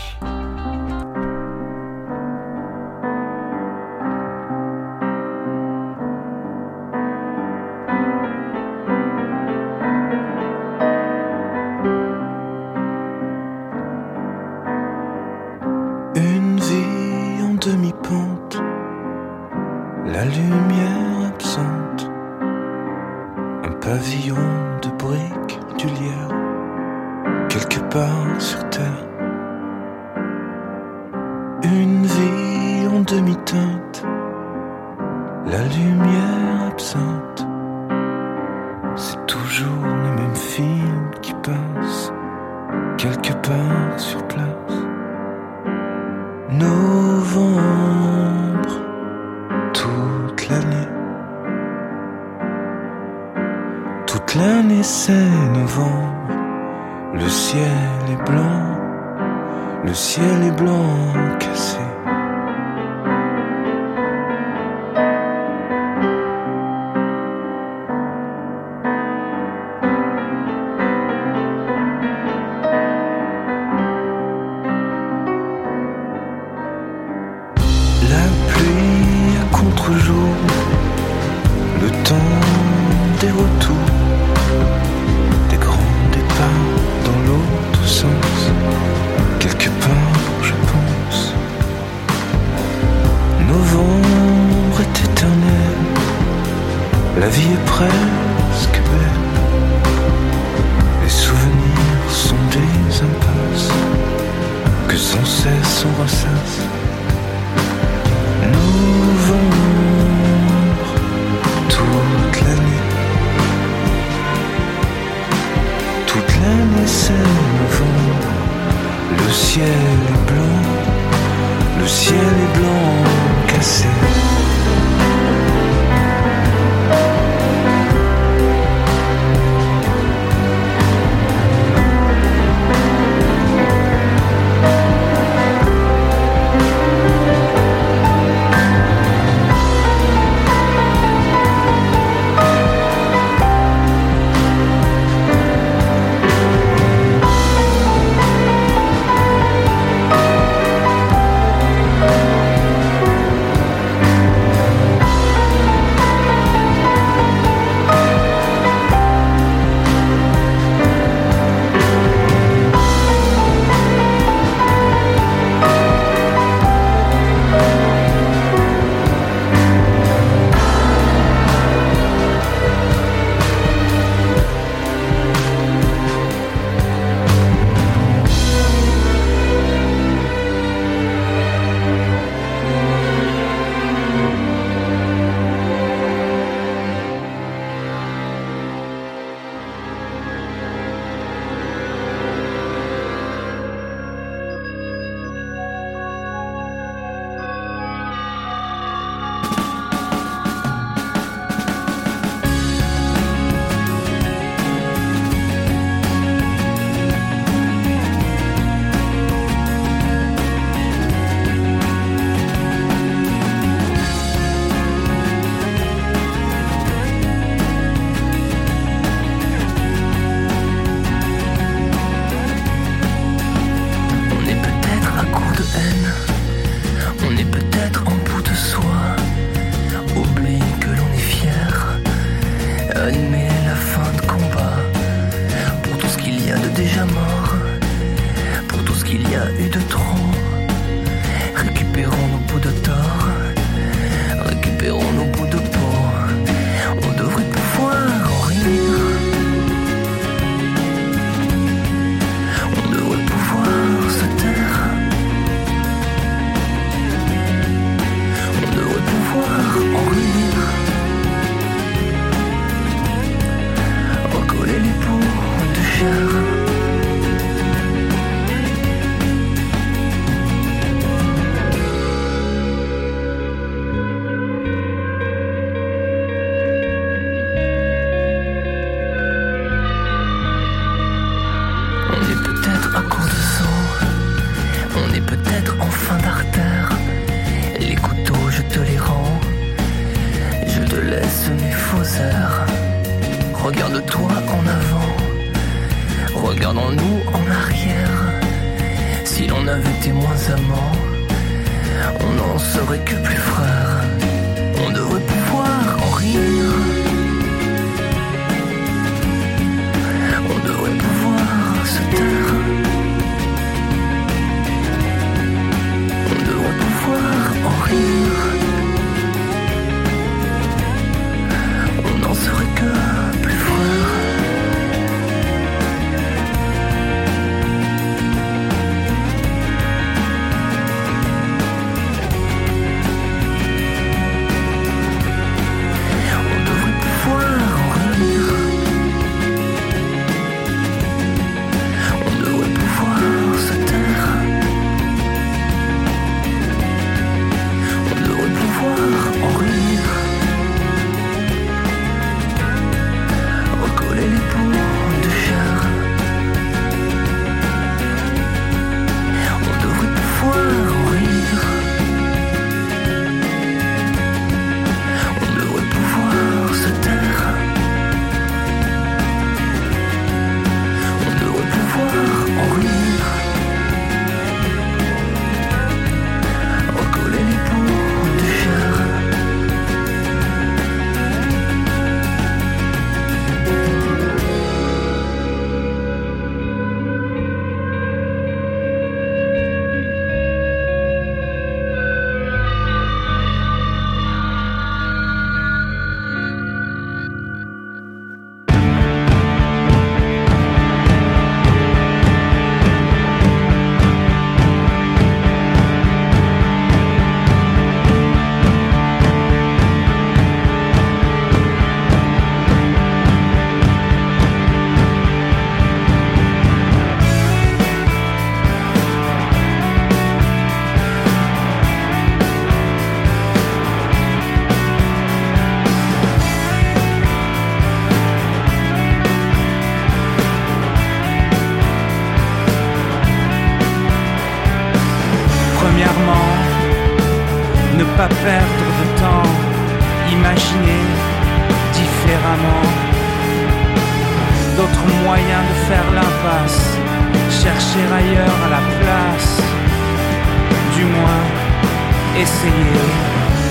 [452.46, 453.02] Essayer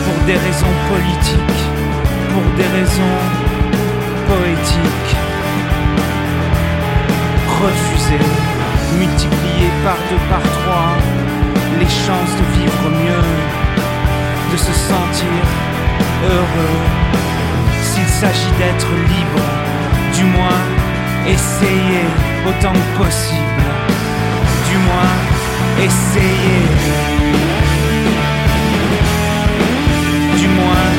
[0.05, 1.62] pour des raisons politiques,
[2.32, 3.18] pour des raisons
[4.28, 5.14] poétiques.
[7.62, 8.26] Refuser,
[8.98, 10.92] multiplier par deux, par trois,
[11.80, 13.28] les chances de vivre mieux,
[14.52, 15.40] de se sentir
[16.34, 16.78] heureux.
[17.88, 19.46] S'il s'agit d'être libre,
[20.16, 20.62] du moins
[21.36, 22.05] essayer
[22.48, 23.66] autant que possible.
[24.68, 25.14] Du moins
[25.86, 27.23] essayer.
[30.44, 30.92] Du moins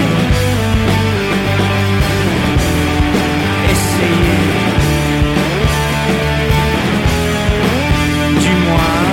[3.73, 4.41] essayer.
[8.43, 9.03] Du moins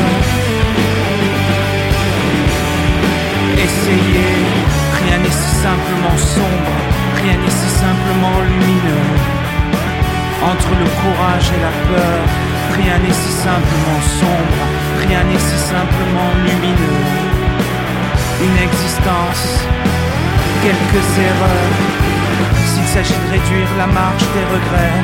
[3.58, 4.32] essayer.
[5.02, 6.72] Rien n'est si simplement sombre,
[7.22, 9.08] rien n'est si simplement lumineux.
[10.50, 12.20] Entre le courage et la peur,
[12.78, 14.64] rien n'est si simplement sombre,
[15.06, 17.04] rien n'est si simplement lumineux.
[18.40, 19.66] Une existence,
[20.62, 21.78] quelques erreurs.
[22.70, 24.98] S'il s'agit de réduire la marge des regrets,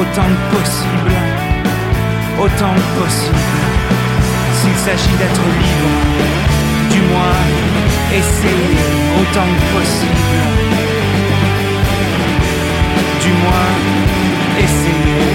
[0.00, 1.14] autant que possible,
[2.38, 3.46] autant que possible.
[4.58, 5.92] S'il s'agit d'être libre,
[6.92, 7.42] du moins
[8.20, 8.82] essayer
[9.20, 10.40] autant que possible.
[13.24, 13.72] Du moins
[14.66, 15.26] essayer.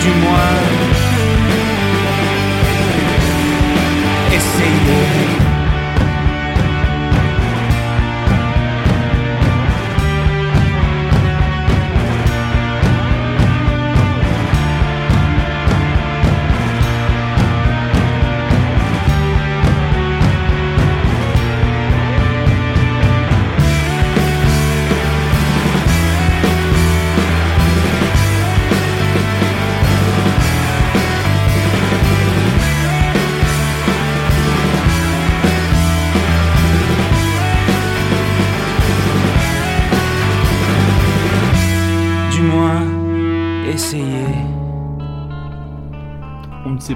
[0.00, 0.56] Du moins
[4.36, 5.45] essayer.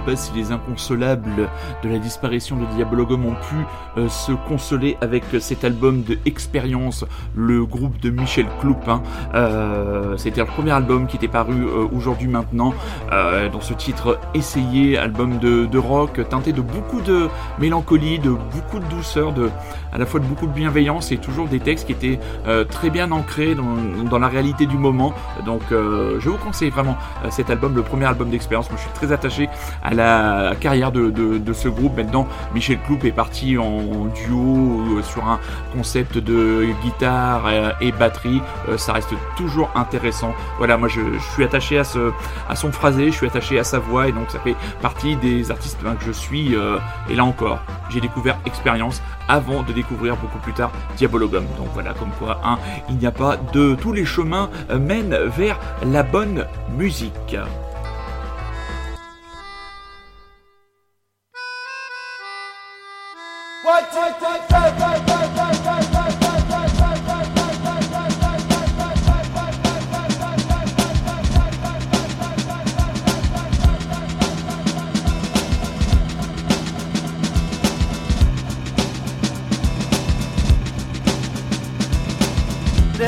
[0.01, 1.49] Pas si les inconsolables
[1.83, 3.57] de la disparition de Diabologum ont pu
[3.97, 7.05] euh, se consoler avec cet album de Expérience,
[7.35, 9.03] le groupe de Michel Cloupin.
[9.35, 12.75] Euh, C'était le premier album qui était paru euh, aujourd'hui maintenant,
[13.13, 17.29] euh, dans ce titre Essayé, album de, de, rock teinté de beaucoup de
[17.59, 19.51] mélancolie, de beaucoup de douceur, de,
[19.93, 22.21] à la fois de beaucoup de bienveillance et toujours des textes qui étaient
[22.69, 25.13] très bien ancrés dans, dans, la réalité du moment.
[25.45, 26.97] Donc je vous conseille vraiment
[27.31, 28.71] cet album, le premier album d'Expérience.
[28.71, 29.49] Moi je suis très attaché
[29.83, 31.97] à la carrière de, ce groupe.
[31.97, 35.41] Maintenant, Michel Cloup est parti en, duo euh, sur un
[35.75, 38.41] concept de guitare euh, et batterie.
[38.69, 40.33] Euh, ça reste toujours intéressant.
[40.59, 41.01] Voilà, moi je,
[41.33, 44.55] suis attaché à, son phrasé, je suis attaché à sa voix et donc ça fait
[44.81, 46.55] partie des artistes ben, que je suis.
[47.09, 47.61] et là encore,
[47.91, 51.45] j'ai découvert Expérience avant de découvrir beaucoup plus tard Diabologum.
[51.59, 52.59] Donc voilà, comme quoi, hein,
[52.89, 56.47] il n'y a pas de tous les chemins mènent vers la bonne
[56.77, 57.37] musique.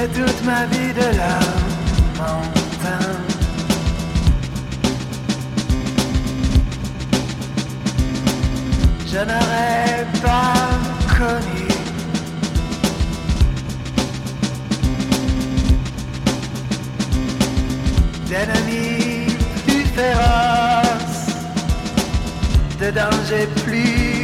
[0.03, 1.39] Toute ma vie de la
[2.19, 3.23] montagne.
[9.07, 10.55] Je n'aurais pas
[11.17, 11.69] connu
[18.29, 21.29] d'ennemis plus féroces,
[22.81, 24.22] de dangers plus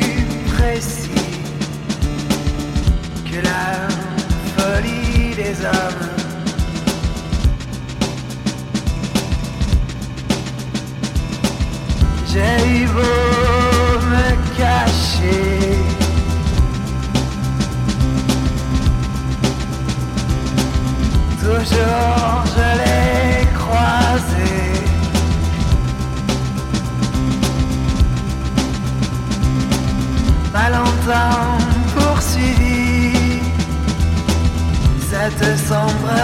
[12.31, 13.01] J'ai eu beau
[14.11, 15.79] me cacher.
[21.41, 24.53] Toujours je l'ai croisé.
[30.53, 30.69] Pas
[35.31, 36.17] cette sombre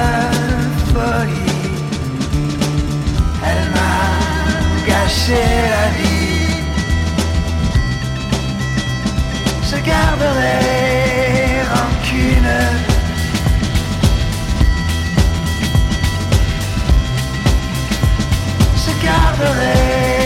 [0.93, 1.75] folie.
[3.49, 5.45] Elle m'a gâché
[5.75, 6.65] la vie.
[9.69, 12.55] Je garderai rancune.
[18.83, 20.24] Je garderai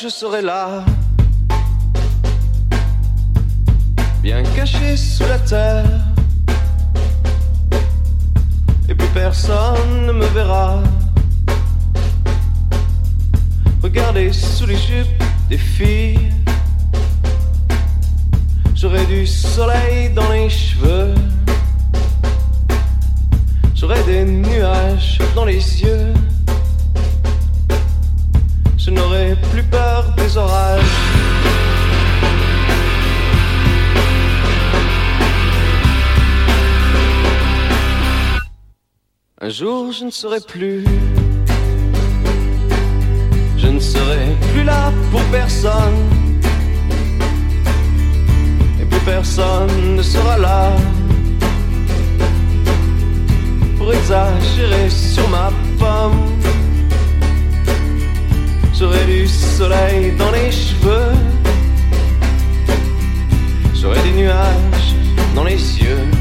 [0.00, 0.84] je serai là,
[4.22, 5.77] bien caché sous la terre,
[39.98, 40.84] je ne serai plus.
[43.56, 45.98] Je ne serai plus là pour personne.
[48.80, 50.70] Et plus personne ne sera là
[53.76, 55.50] pour exagérer sur ma
[55.80, 56.30] pomme.
[58.78, 61.12] J'aurai du soleil dans les cheveux.
[63.74, 64.94] J'aurai des nuages
[65.34, 66.17] dans les yeux.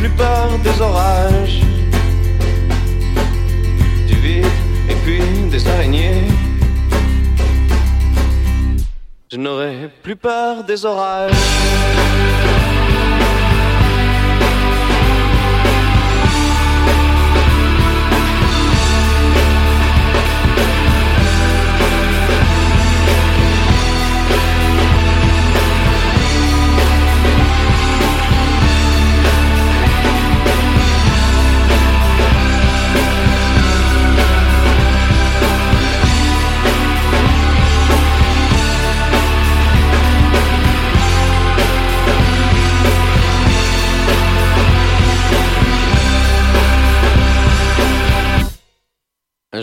[0.00, 1.60] Plus peur des orages,
[4.06, 4.46] du vide
[4.88, 5.20] et puis
[5.50, 6.24] des araignées.
[9.30, 11.95] Je n'aurai plus peur des orages.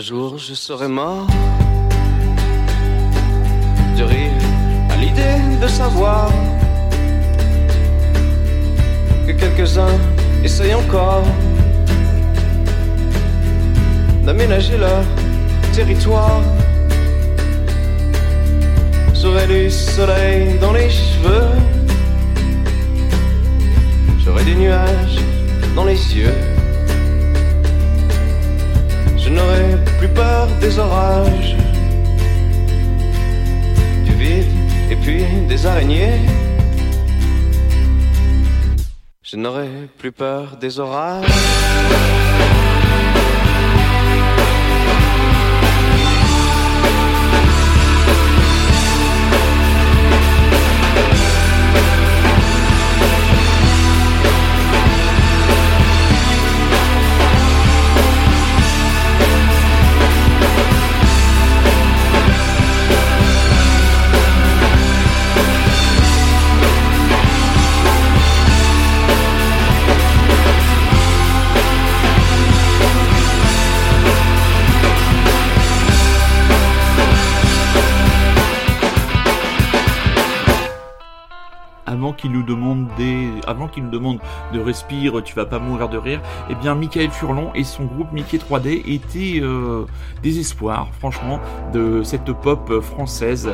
[0.04, 1.26] Jour je serai mort
[3.96, 4.32] de rire
[4.90, 6.30] à l'idée de savoir
[9.26, 9.96] que quelques-uns
[10.44, 11.24] essayent encore
[14.26, 15.04] d'aménager leur
[15.72, 16.42] territoire.
[19.14, 21.48] J'aurai du soleil dans les cheveux,
[24.22, 25.18] j'aurai des nuages
[25.74, 26.34] dans les yeux.
[29.16, 31.56] Je n'aurai plus peur des orages,
[34.04, 34.44] du vide
[34.90, 36.20] et puis des araignées.
[39.22, 41.24] Je n'aurai plus peur des orages.
[82.24, 82.63] Qu'il nous demande
[83.74, 84.18] qu'il nous demande
[84.52, 88.12] de respire, tu vas pas mourir de rire, eh bien Michael Furlon et son groupe
[88.12, 89.84] Mickey 3D étaient euh,
[90.22, 91.40] des espoirs, franchement,
[91.72, 93.50] de cette pop française.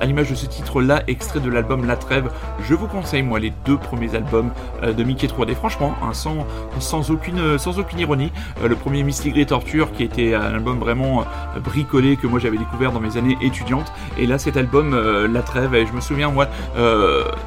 [0.00, 2.30] À l'image de ce titre-là, extrait de l'album La Trêve,
[2.66, 4.50] je vous conseille moi les deux premiers albums
[4.82, 6.46] euh, de Mickey 3D, franchement, hein, sans,
[6.78, 8.32] sans aucune, sans aucune ironie.
[8.62, 12.38] Euh, le premier Mystic Grey Torture, qui était un album vraiment euh, bricolé que moi
[12.38, 14.96] j'avais découvert dans mes années étudiantes, et là cet album
[15.32, 16.48] La Trêve, et je me souviens moi.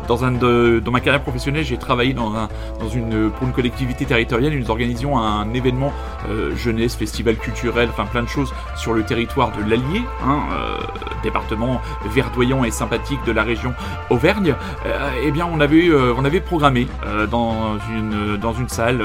[0.07, 2.49] Dans, un de, dans ma carrière professionnelle, j'ai travaillé dans, un,
[2.81, 4.53] dans une, pour une collectivité territoriale.
[4.53, 5.93] Nous organisions un événement
[6.29, 10.77] euh, jeunesse, festival culturel, enfin plein de choses sur le territoire de l'Allier, hein, euh,
[11.23, 13.73] département verdoyant et sympathique de la région
[14.09, 14.53] Auvergne.
[14.85, 16.87] Euh, eh bien, on avait, on avait programmé
[17.29, 19.01] dans, une, dans une salle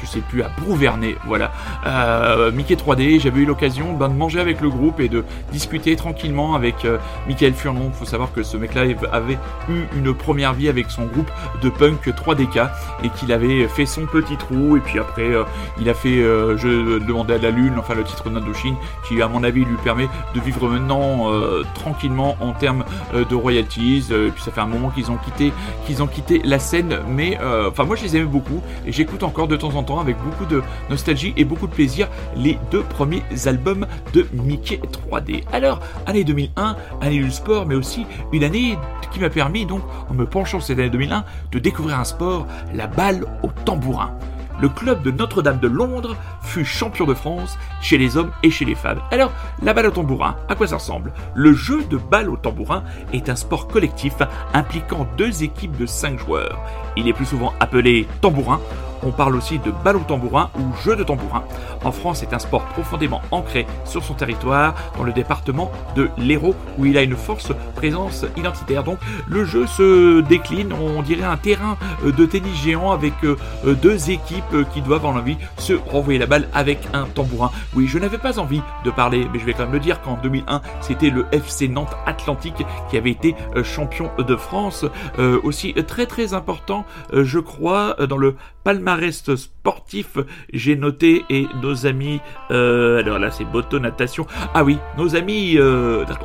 [0.00, 1.52] je sais plus, à Brouvernet, voilà.
[1.86, 5.96] Euh, Mickey 3D, j'avais eu l'occasion ben, de manger avec le groupe et de discuter
[5.96, 7.90] tranquillement avec euh, Michael Furlon.
[7.92, 8.82] Faut savoir que ce mec-là
[9.12, 11.30] avait eu une première vie avec son groupe
[11.62, 12.68] de punk 3DK
[13.04, 15.44] et qu'il avait fait son petit trou et puis après euh,
[15.80, 19.28] il a fait euh, Je demandais à la lune, enfin le titre d'Indochine, qui à
[19.28, 21.26] mon avis lui permet de vivre maintenant
[21.74, 24.06] tranquillement en termes de royalties.
[24.10, 25.52] Et puis ça fait un moment qu'ils ont quitté,
[25.86, 29.48] qu'ils ont quitté la scène, mais enfin moi je les aimais beaucoup et j'écoute encore
[29.48, 33.22] de temps en temps avec beaucoup de nostalgie et beaucoup de plaisir les deux premiers
[33.46, 34.80] albums de Mickey
[35.10, 35.42] 3D.
[35.52, 38.78] Alors, année 2001, année du sport, mais aussi une année
[39.10, 42.46] qui m'a permis, donc, en me penchant sur cette année 2001, de découvrir un sport,
[42.74, 44.12] la balle au tambourin
[44.60, 48.64] le club de Notre-Dame de Londres fut champion de France chez les hommes et chez
[48.64, 49.00] les femmes.
[49.10, 51.12] Alors, la balle au tambourin, à quoi ça ressemble?
[51.34, 54.14] Le jeu de balle au tambourin est un sport collectif
[54.54, 56.58] impliquant deux équipes de cinq joueurs.
[56.96, 58.60] Il est plus souvent appelé tambourin.
[59.02, 61.42] On parle aussi de balle au tambourin ou jeu de tambourin.
[61.84, 66.54] En France, c'est un sport profondément ancré sur son territoire, dans le département de l'Hérault,
[66.76, 68.84] où il a une forte présence identitaire.
[68.84, 74.10] Donc, le jeu se décline, on dirait un terrain de tennis géant avec euh, deux
[74.10, 77.50] équipes qui doivent en envie se renvoyer la avec un tambourin.
[77.74, 80.16] Oui, je n'avais pas envie de parler, mais je vais quand même le dire qu'en
[80.22, 84.84] 2001, c'était le FC Nantes Atlantique qui avait été euh, champion de France.
[85.18, 90.18] Euh, aussi très très important, euh, je crois, euh, dans le palmarès sportif,
[90.52, 92.20] j'ai noté et nos amis,
[92.50, 95.58] euh, alors là c'est Boto Natation, ah oui, nos amis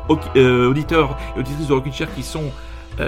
[0.08, 2.52] auditeurs et auditrices de Rockin' Chair qui sont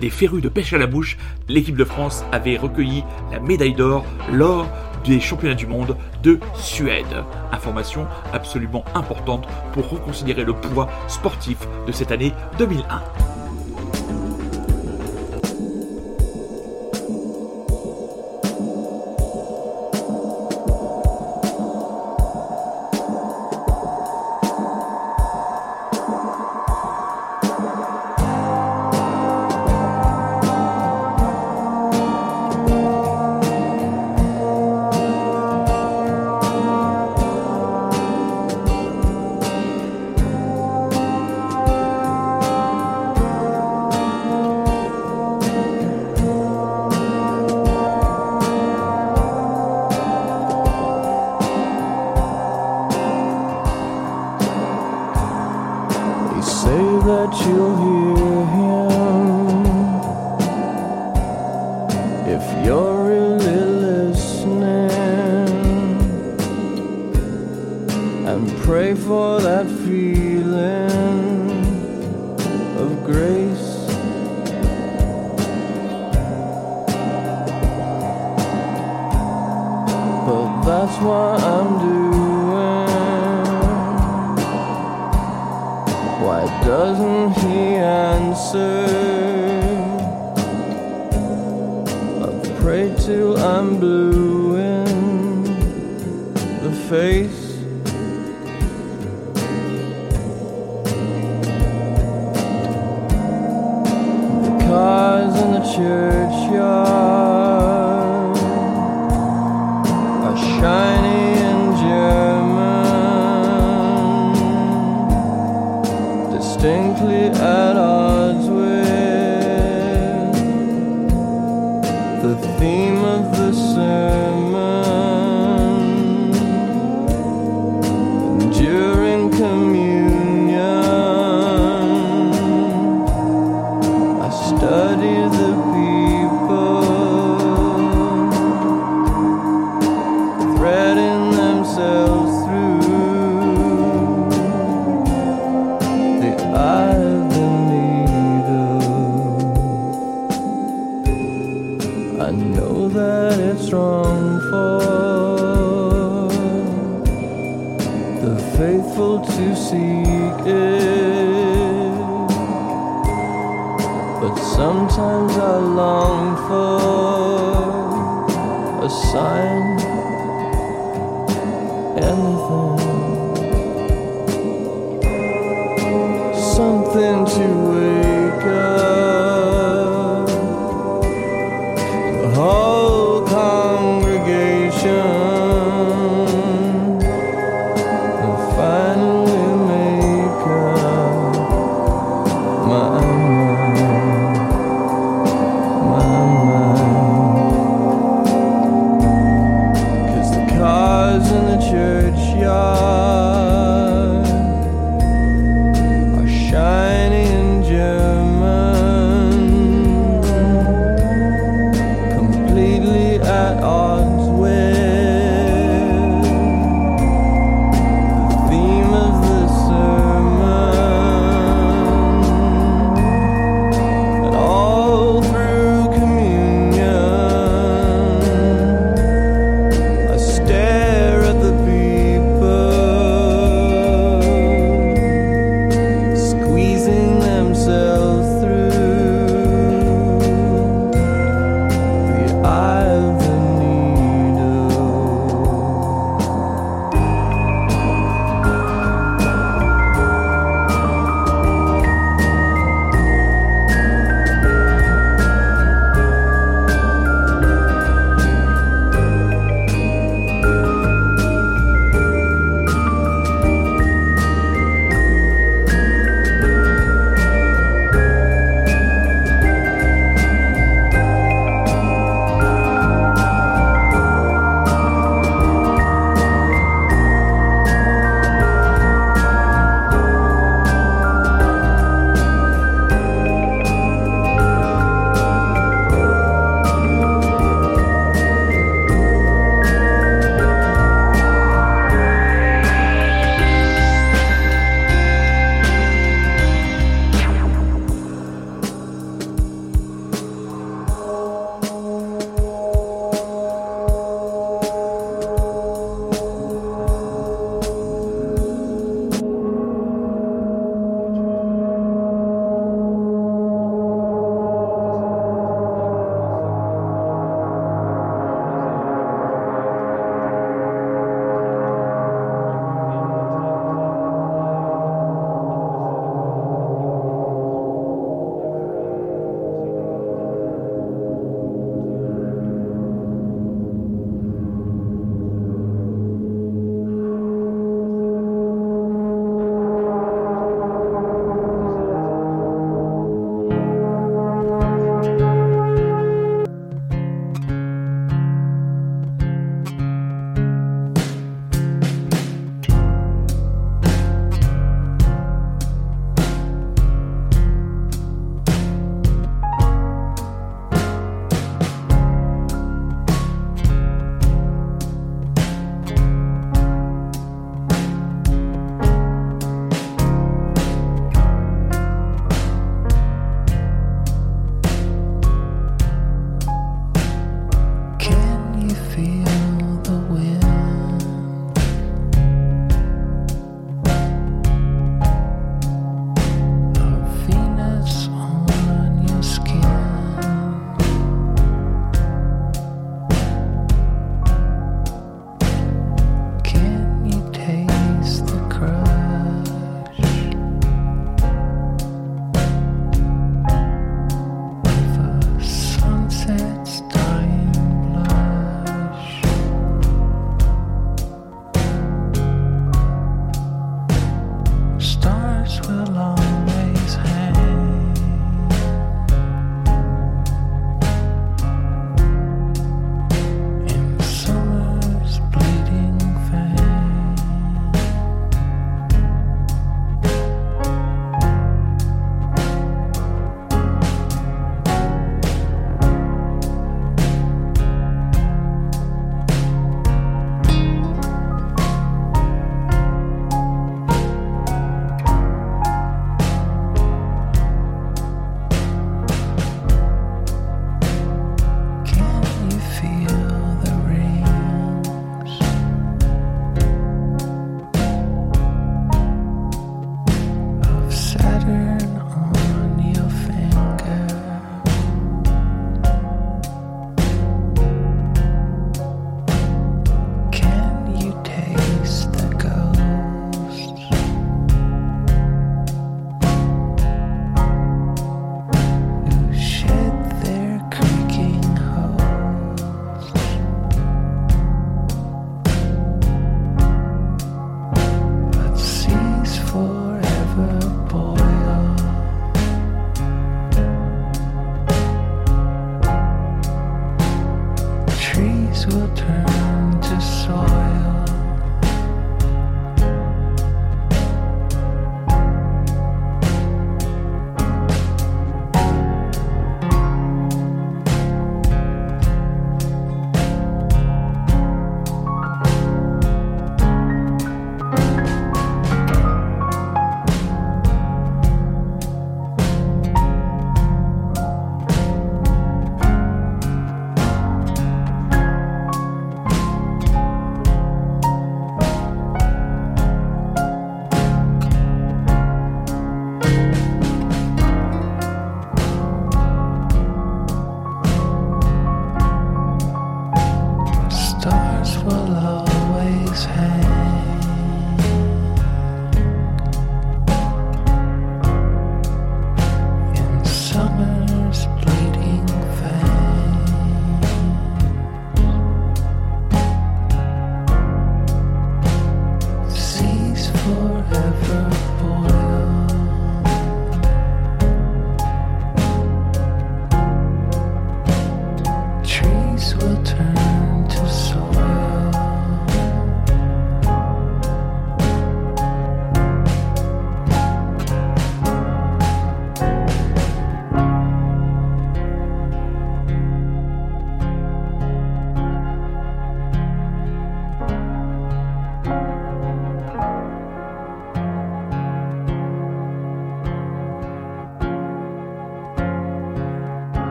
[0.00, 4.04] des férus de pêche à la mouche, l'équipe de France avait recueilli la médaille d'or
[4.32, 4.68] lors
[5.04, 7.24] des championnats du monde de Suède.
[7.52, 13.31] Information absolument importante pour reconsidérer le poids sportif de cette année 2001.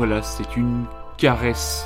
[0.00, 0.86] Voilà, c'est une
[1.18, 1.84] caresse.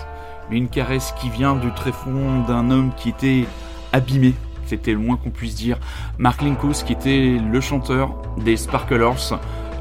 [0.48, 3.44] Mais une caresse qui vient du tréfonds d'un homme qui était
[3.92, 4.34] abîmé.
[4.66, 5.78] C'était le moins qu'on puisse dire.
[6.18, 9.34] Mark Linkous, qui était le chanteur des Sparklers,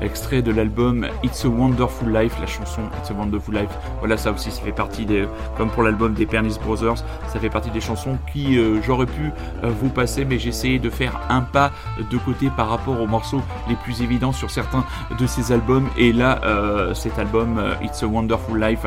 [0.04, 3.70] extrait de l'album It's a Wonderful Life, la chanson It's a Wonderful Life.
[4.00, 5.28] Voilà, ça aussi, ça fait partie des,
[5.58, 6.98] comme pour l'album des Pernice Brothers,
[7.28, 9.32] ça fait partie des chansons qui euh, j'aurais pu
[9.64, 11.72] euh, vous passer, mais j'ai essayé de faire un pas
[12.12, 14.84] de côté par rapport aux morceaux les plus évidents sur certains
[15.18, 15.90] de ces albums.
[15.98, 18.86] Et là, euh, cet album It's a Wonderful Life,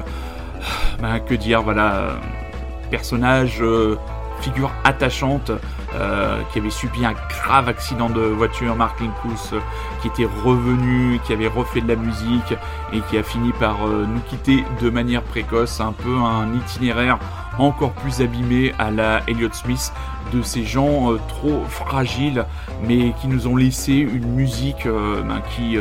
[1.01, 2.17] ben, que dire, voilà,
[2.91, 3.63] personnage,
[4.41, 5.51] figure attachante,
[5.97, 9.61] euh, qui avait subi un grave accident de voiture, Mark Linkous, euh,
[10.03, 12.55] qui était revenu, qui avait refait de la musique
[12.93, 17.19] et qui a fini par euh, nous quitter de manière précoce, un peu un itinéraire
[17.59, 19.93] encore plus abîmé à la Elliott Smith
[20.33, 22.45] de ces gens euh, trop fragiles
[22.87, 25.79] mais qui nous ont laissé une musique ben, qui,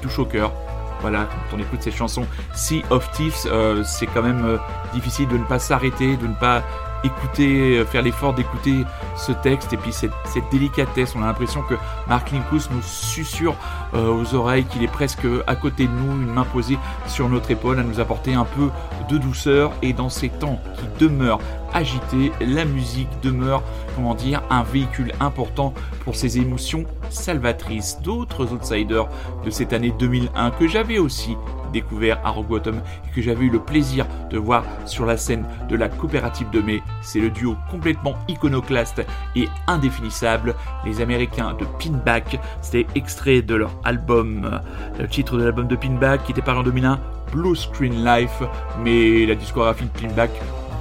[0.00, 0.52] touche au cœur.
[1.00, 3.46] Voilà, quand on écoute ces chansons Sea of Thieves,
[3.84, 4.58] c'est quand même
[4.94, 6.62] difficile de ne pas s'arrêter, de ne pas
[7.06, 8.84] écouter, euh, faire l'effort d'écouter
[9.16, 10.12] ce texte et puis cette,
[10.50, 11.14] délicatesse.
[11.16, 11.74] On a l'impression que
[12.08, 13.54] Mark Linkous nous susurre
[13.94, 17.50] euh, aux oreilles qu'il est presque à côté de nous, une main posée sur notre
[17.50, 18.70] épaule, à nous apporter un peu
[19.08, 19.72] de douceur.
[19.82, 21.40] Et dans ces temps qui demeurent
[21.72, 23.62] agités, la musique demeure,
[23.94, 25.74] comment dire, un véhicule important
[26.04, 27.98] pour ces émotions salvatrices.
[28.02, 29.08] D'autres outsiders
[29.44, 31.36] de cette année 2001 que j'avais aussi
[31.76, 35.44] découvert à Rock Bottom et que j'avais eu le plaisir de voir sur la scène
[35.68, 36.82] de la coopérative de mai.
[37.02, 39.04] C'est le duo complètement iconoclaste
[39.34, 40.54] et indéfinissable,
[40.84, 42.40] les Américains de Pinback.
[42.62, 44.58] C'était extrait de leur album, euh,
[44.98, 46.98] le titre de l'album de Pinback qui était paru en 2001,
[47.32, 48.42] Blue Screen Life,
[48.82, 50.30] mais la discographie de Pinback,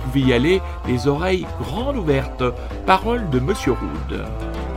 [0.06, 2.44] pouvez y aller les oreilles grandes ouvertes.
[2.86, 4.75] Parole de Monsieur Roud.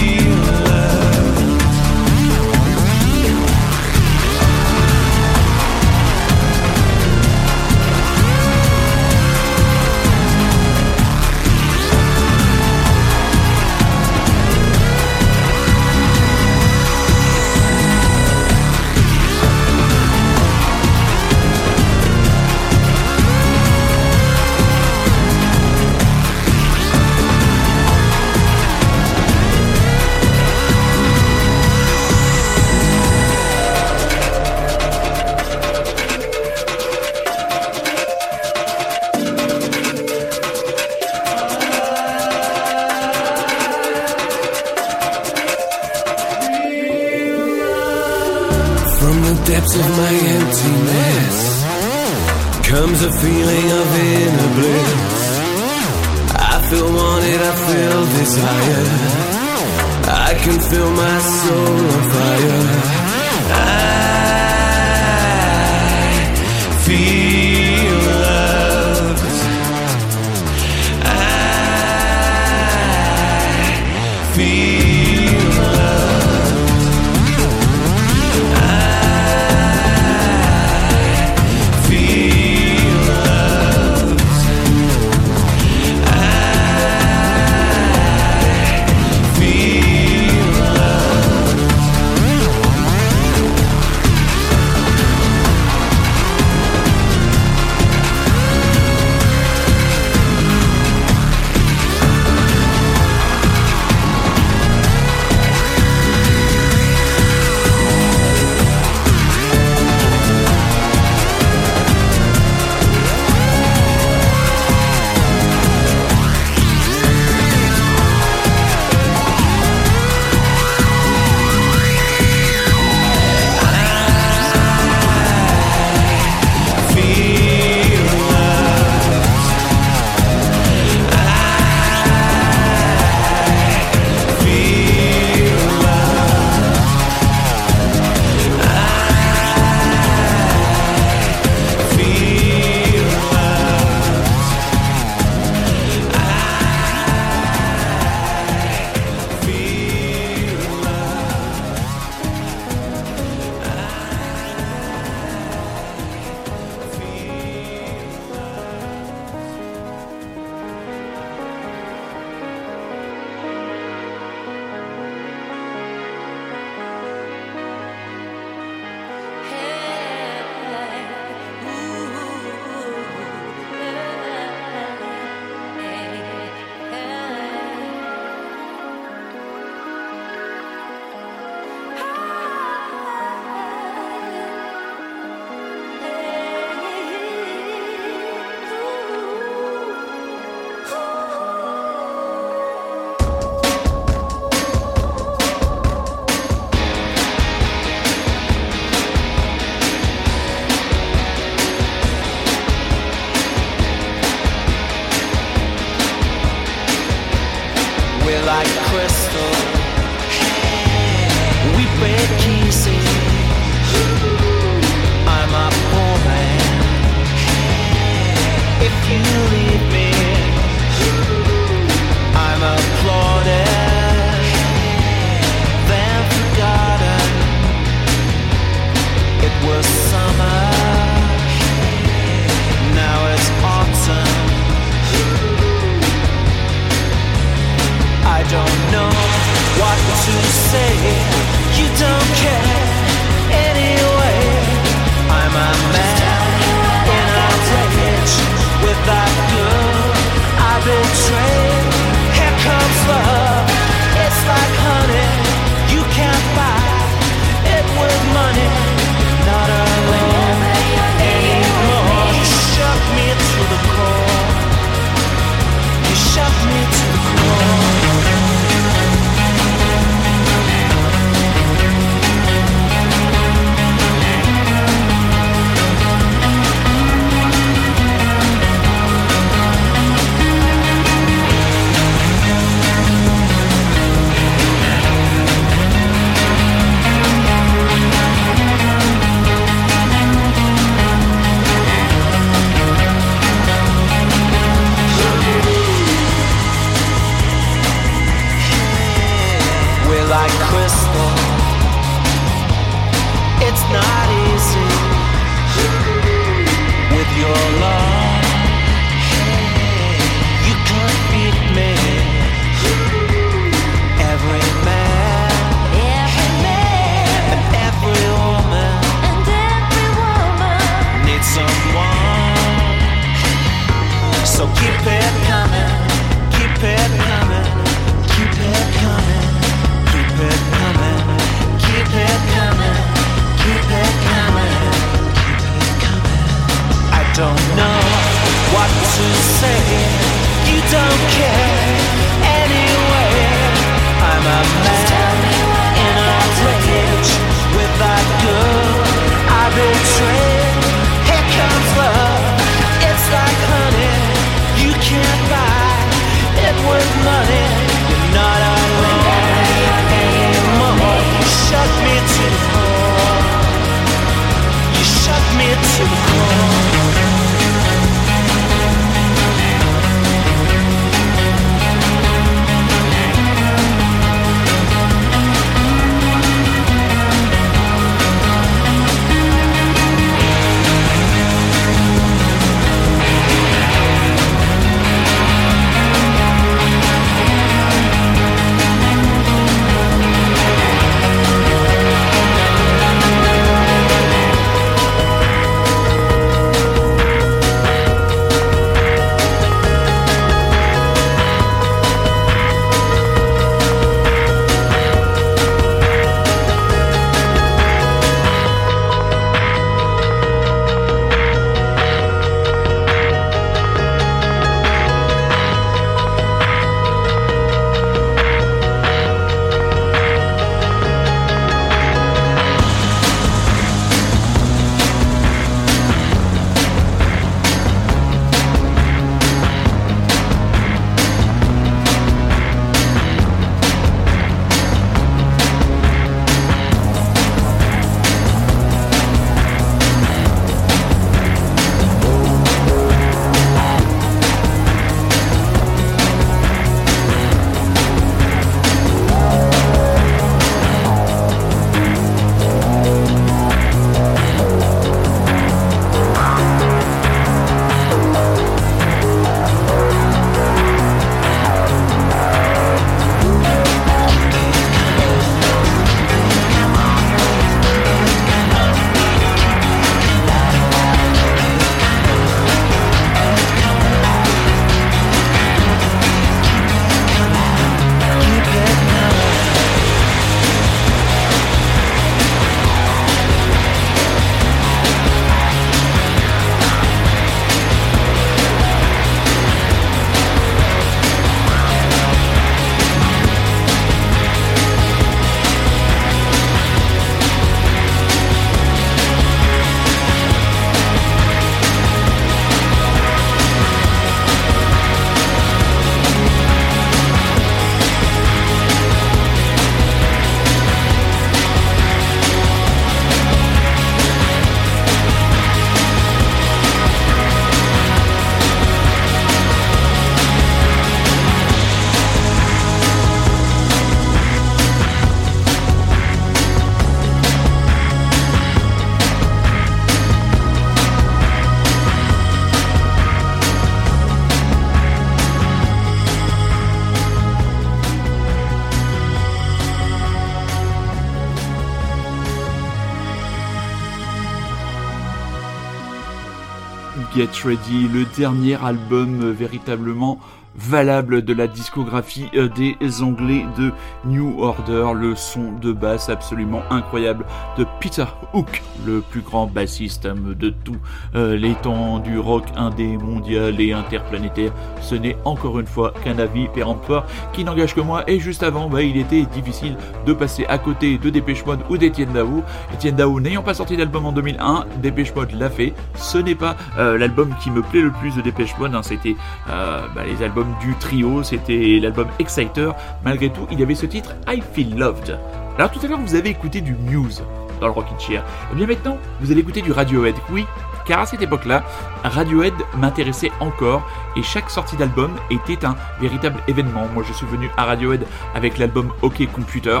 [547.34, 550.40] Get Ready, le dernier album véritablement
[550.76, 553.92] valable de la discographie euh, des Anglais de
[554.24, 557.44] New Order, le son de basse absolument incroyable
[557.78, 560.96] de Peter Hook, le plus grand bassiste euh, de tous
[561.34, 564.72] les temps du rock indé mondial et interplanétaire.
[565.00, 568.28] Ce n'est encore une fois qu'un avis péremptoire qui n'engage que moi.
[568.28, 569.96] Et juste avant, bah, il était difficile
[570.26, 572.62] de passer à côté de Dépêche Mode ou d'Etienne Dao.
[572.94, 575.92] Etienne Dao n'ayant pas sorti d'album en 2001, Dépêche Mode l'a fait.
[576.14, 579.02] Ce n'est pas l'album qui me plaît le plus de Dépêche Mode, hein.
[579.02, 579.36] c'était
[579.66, 582.90] bah, les albums du trio, c'était l'album Exciter.
[583.24, 585.38] Malgré tout, il y avait ce titre I Feel Loved.
[585.76, 587.42] Alors tout à l'heure, vous avez écouté du Muse
[587.80, 588.42] dans le Rockin' Chair.
[588.42, 590.36] Et eh bien maintenant, vous allez écouter du Radiohead.
[590.50, 590.64] Oui,
[591.06, 591.84] car à cette époque-là,
[592.22, 597.06] Radiohead m'intéressait encore et chaque sortie d'album était un véritable événement.
[597.12, 598.24] Moi, je suis venu à Radiohead
[598.54, 600.00] avec l'album OK Computer,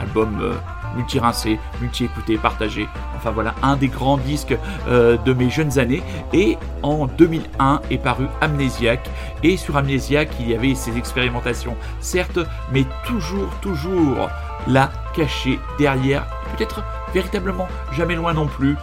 [0.00, 0.54] album euh,
[0.96, 2.88] multi-rincé, multi-écouté, partagé.
[3.16, 4.56] Enfin voilà, un des grands disques
[4.88, 6.02] euh, de mes jeunes années.
[6.32, 9.08] Et en 2001 est paru Amnésiaque.
[9.42, 12.38] Et sur Amnésiaque, il y avait ces expérimentations, certes,
[12.72, 14.28] mais toujours, toujours
[14.66, 16.82] là, caché derrière, peut-être
[17.12, 18.76] véritablement jamais loin non plus,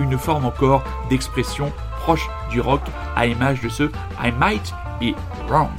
[0.00, 2.82] une forme encore d'expression proche du rock
[3.16, 3.84] à image de ce
[4.22, 5.14] I might be
[5.48, 5.70] wrong.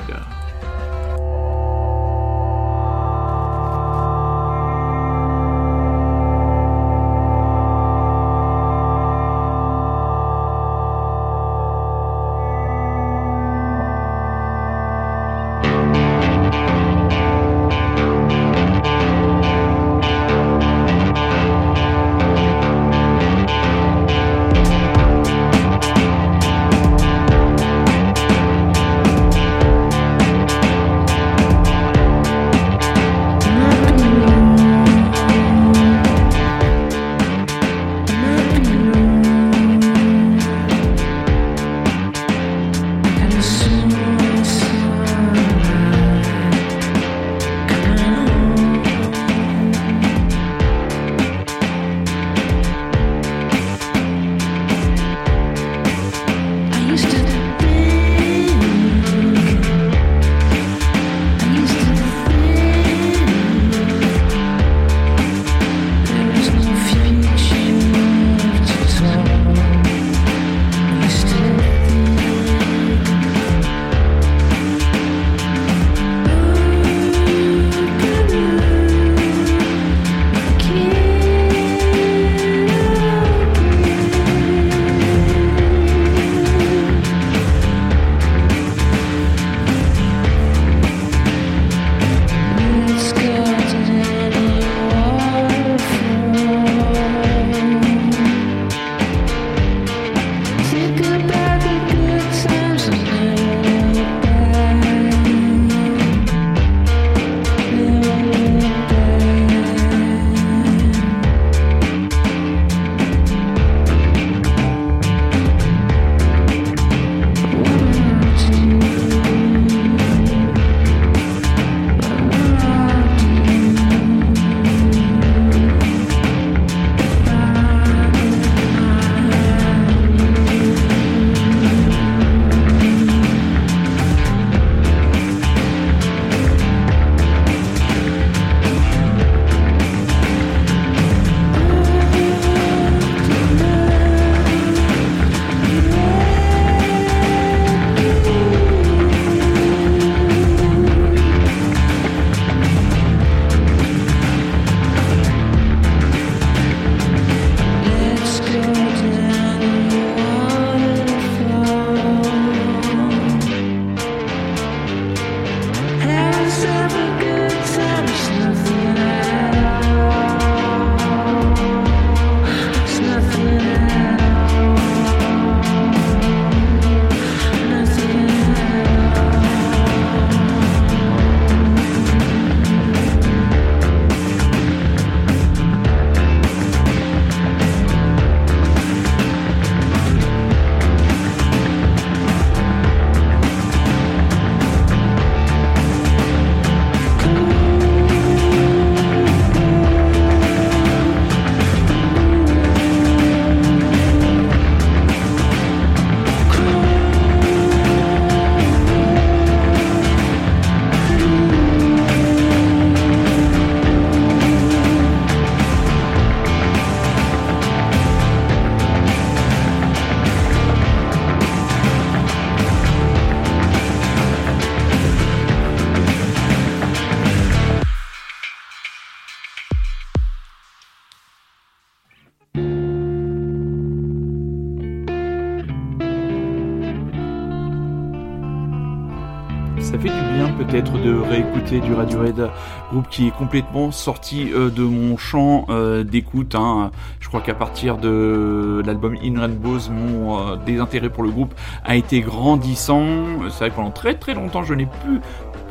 [241.74, 242.50] Réécouter du Radiohead,
[242.91, 246.56] groupe qui est complètement sorti euh, de mon champ euh, d'écoute.
[246.56, 246.91] Hein.
[247.20, 251.95] Je crois qu'à partir de l'album In Rainbows, mon euh, désintérêt pour le groupe a
[251.95, 253.06] été grandissant.
[253.50, 255.22] C'est vrai que pendant très très longtemps, je n'ai plus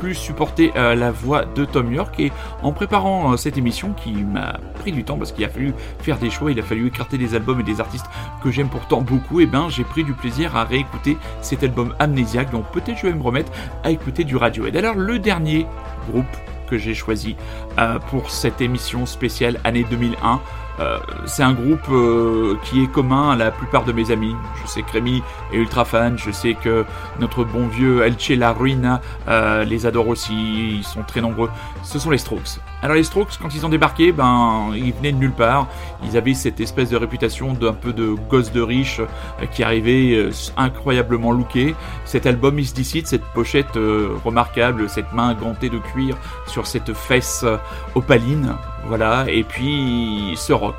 [0.03, 4.11] plus supporter euh, la voix de Tom York et en préparant euh, cette émission qui
[4.11, 7.17] m'a pris du temps parce qu'il a fallu faire des choix, il a fallu écarter
[7.17, 8.07] des albums et des artistes
[8.43, 12.51] que j'aime pourtant beaucoup, et ben j'ai pris du plaisir à réécouter cet album amnésiaque
[12.51, 13.49] donc peut-être je vais me remettre
[13.85, 14.75] à écouter du Radiohead.
[14.75, 15.65] Alors le dernier
[16.09, 16.25] groupe
[16.69, 17.37] que j'ai choisi
[17.79, 20.41] euh, pour cette émission spéciale année 2001
[20.79, 24.35] euh, c'est un groupe euh, qui est commun à la plupart de mes amis.
[24.61, 25.21] Je sais que Rémi
[25.51, 26.85] est ultra fan, je sais que
[27.19, 31.49] notre bon vieux Elche La Ruina euh, les adore aussi, ils sont très nombreux.
[31.83, 32.59] Ce sont les Strokes.
[32.81, 35.67] Alors les Strokes, quand ils ont débarqué, ben ils venaient de nulle part.
[36.03, 38.99] Ils avaient cette espèce de réputation d'un peu de gosse de riche
[39.51, 41.75] qui arrivait incroyablement looké.
[42.05, 43.75] Cet album Is This cette pochette
[44.25, 47.45] remarquable, cette main gantée de cuir sur cette fesse
[47.95, 48.55] opaline,
[48.87, 50.75] voilà, et puis ce rock.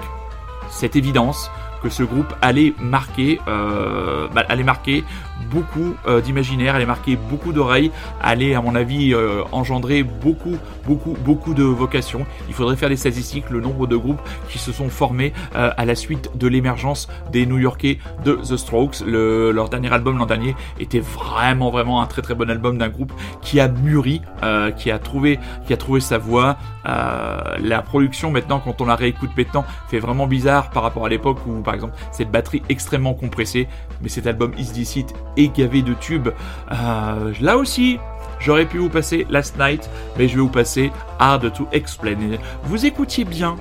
[0.70, 1.51] Cette évidence
[1.82, 5.05] que ce groupe allait marquer, euh, bah, allait marquer
[5.50, 7.90] beaucoup euh, d'imaginaire, allait marquer beaucoup d'oreilles,
[8.20, 10.56] allait à mon avis euh, engendrer beaucoup,
[10.86, 12.26] beaucoup, beaucoup de vocations.
[12.48, 15.84] Il faudrait faire des statistiques, le nombre de groupes qui se sont formés euh, à
[15.84, 19.00] la suite de l'émergence des New-Yorkais de The Strokes.
[19.06, 22.88] Le, leur dernier album l'an dernier était vraiment, vraiment un très très bon album d'un
[22.88, 23.12] groupe
[23.42, 26.56] qui a mûri, euh, qui a trouvé, qui a trouvé sa voix.
[26.86, 31.08] Euh, la production maintenant, quand on la réécoute maintenant, fait vraiment bizarre par rapport à
[31.08, 33.68] l'époque où, par exemple, cette batterie extrêmement compressée,
[34.02, 36.28] mais cet album Is This It est gavé de tubes.
[36.73, 37.98] Euh, là aussi,
[38.40, 39.89] j'aurais pu vous passer Last Night,
[40.19, 42.39] mais je vais vous passer Hard to Explain.
[42.65, 43.56] Vous écoutiez bien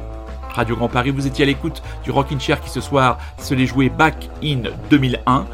[0.54, 3.66] Radio Grand Paris, vous étiez à l'écoute du Rockin' Chair qui ce soir se l'est
[3.66, 5.46] joué Back in 2001.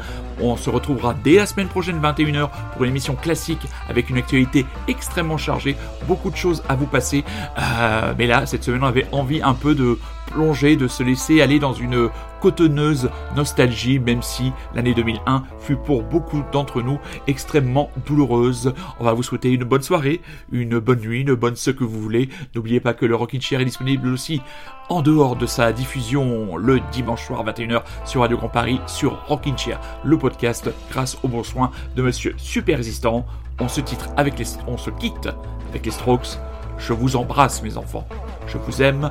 [0.42, 4.66] On se retrouvera dès la semaine prochaine 21h pour une émission classique avec une actualité
[4.88, 5.76] extrêmement chargée,
[6.06, 7.24] beaucoup de choses à vous passer.
[7.58, 9.98] Euh, mais là, cette semaine, on avait envie un peu de
[10.30, 12.08] plonger, de se laisser aller dans une
[12.40, 18.72] cotonneuse nostalgie, même si l'année 2001 fut pour beaucoup d'entre nous extrêmement douloureuse.
[18.98, 20.20] On va vous souhaiter une bonne soirée,
[20.50, 22.28] une bonne nuit, une bonne ce que vous voulez.
[22.54, 24.40] N'oubliez pas que le Rockin' Chair est disponible aussi
[24.88, 29.56] en dehors de sa diffusion le dimanche soir 21h sur Radio Grand Paris sur Rockin'
[29.56, 33.26] Chair, le podcast grâce au bon soin de monsieur Super Résistant.
[33.60, 35.28] On se titre avec les, on se quitte
[35.68, 36.38] avec les Strokes.
[36.78, 38.06] Je vous embrasse mes enfants.
[38.46, 39.10] Je vous aime.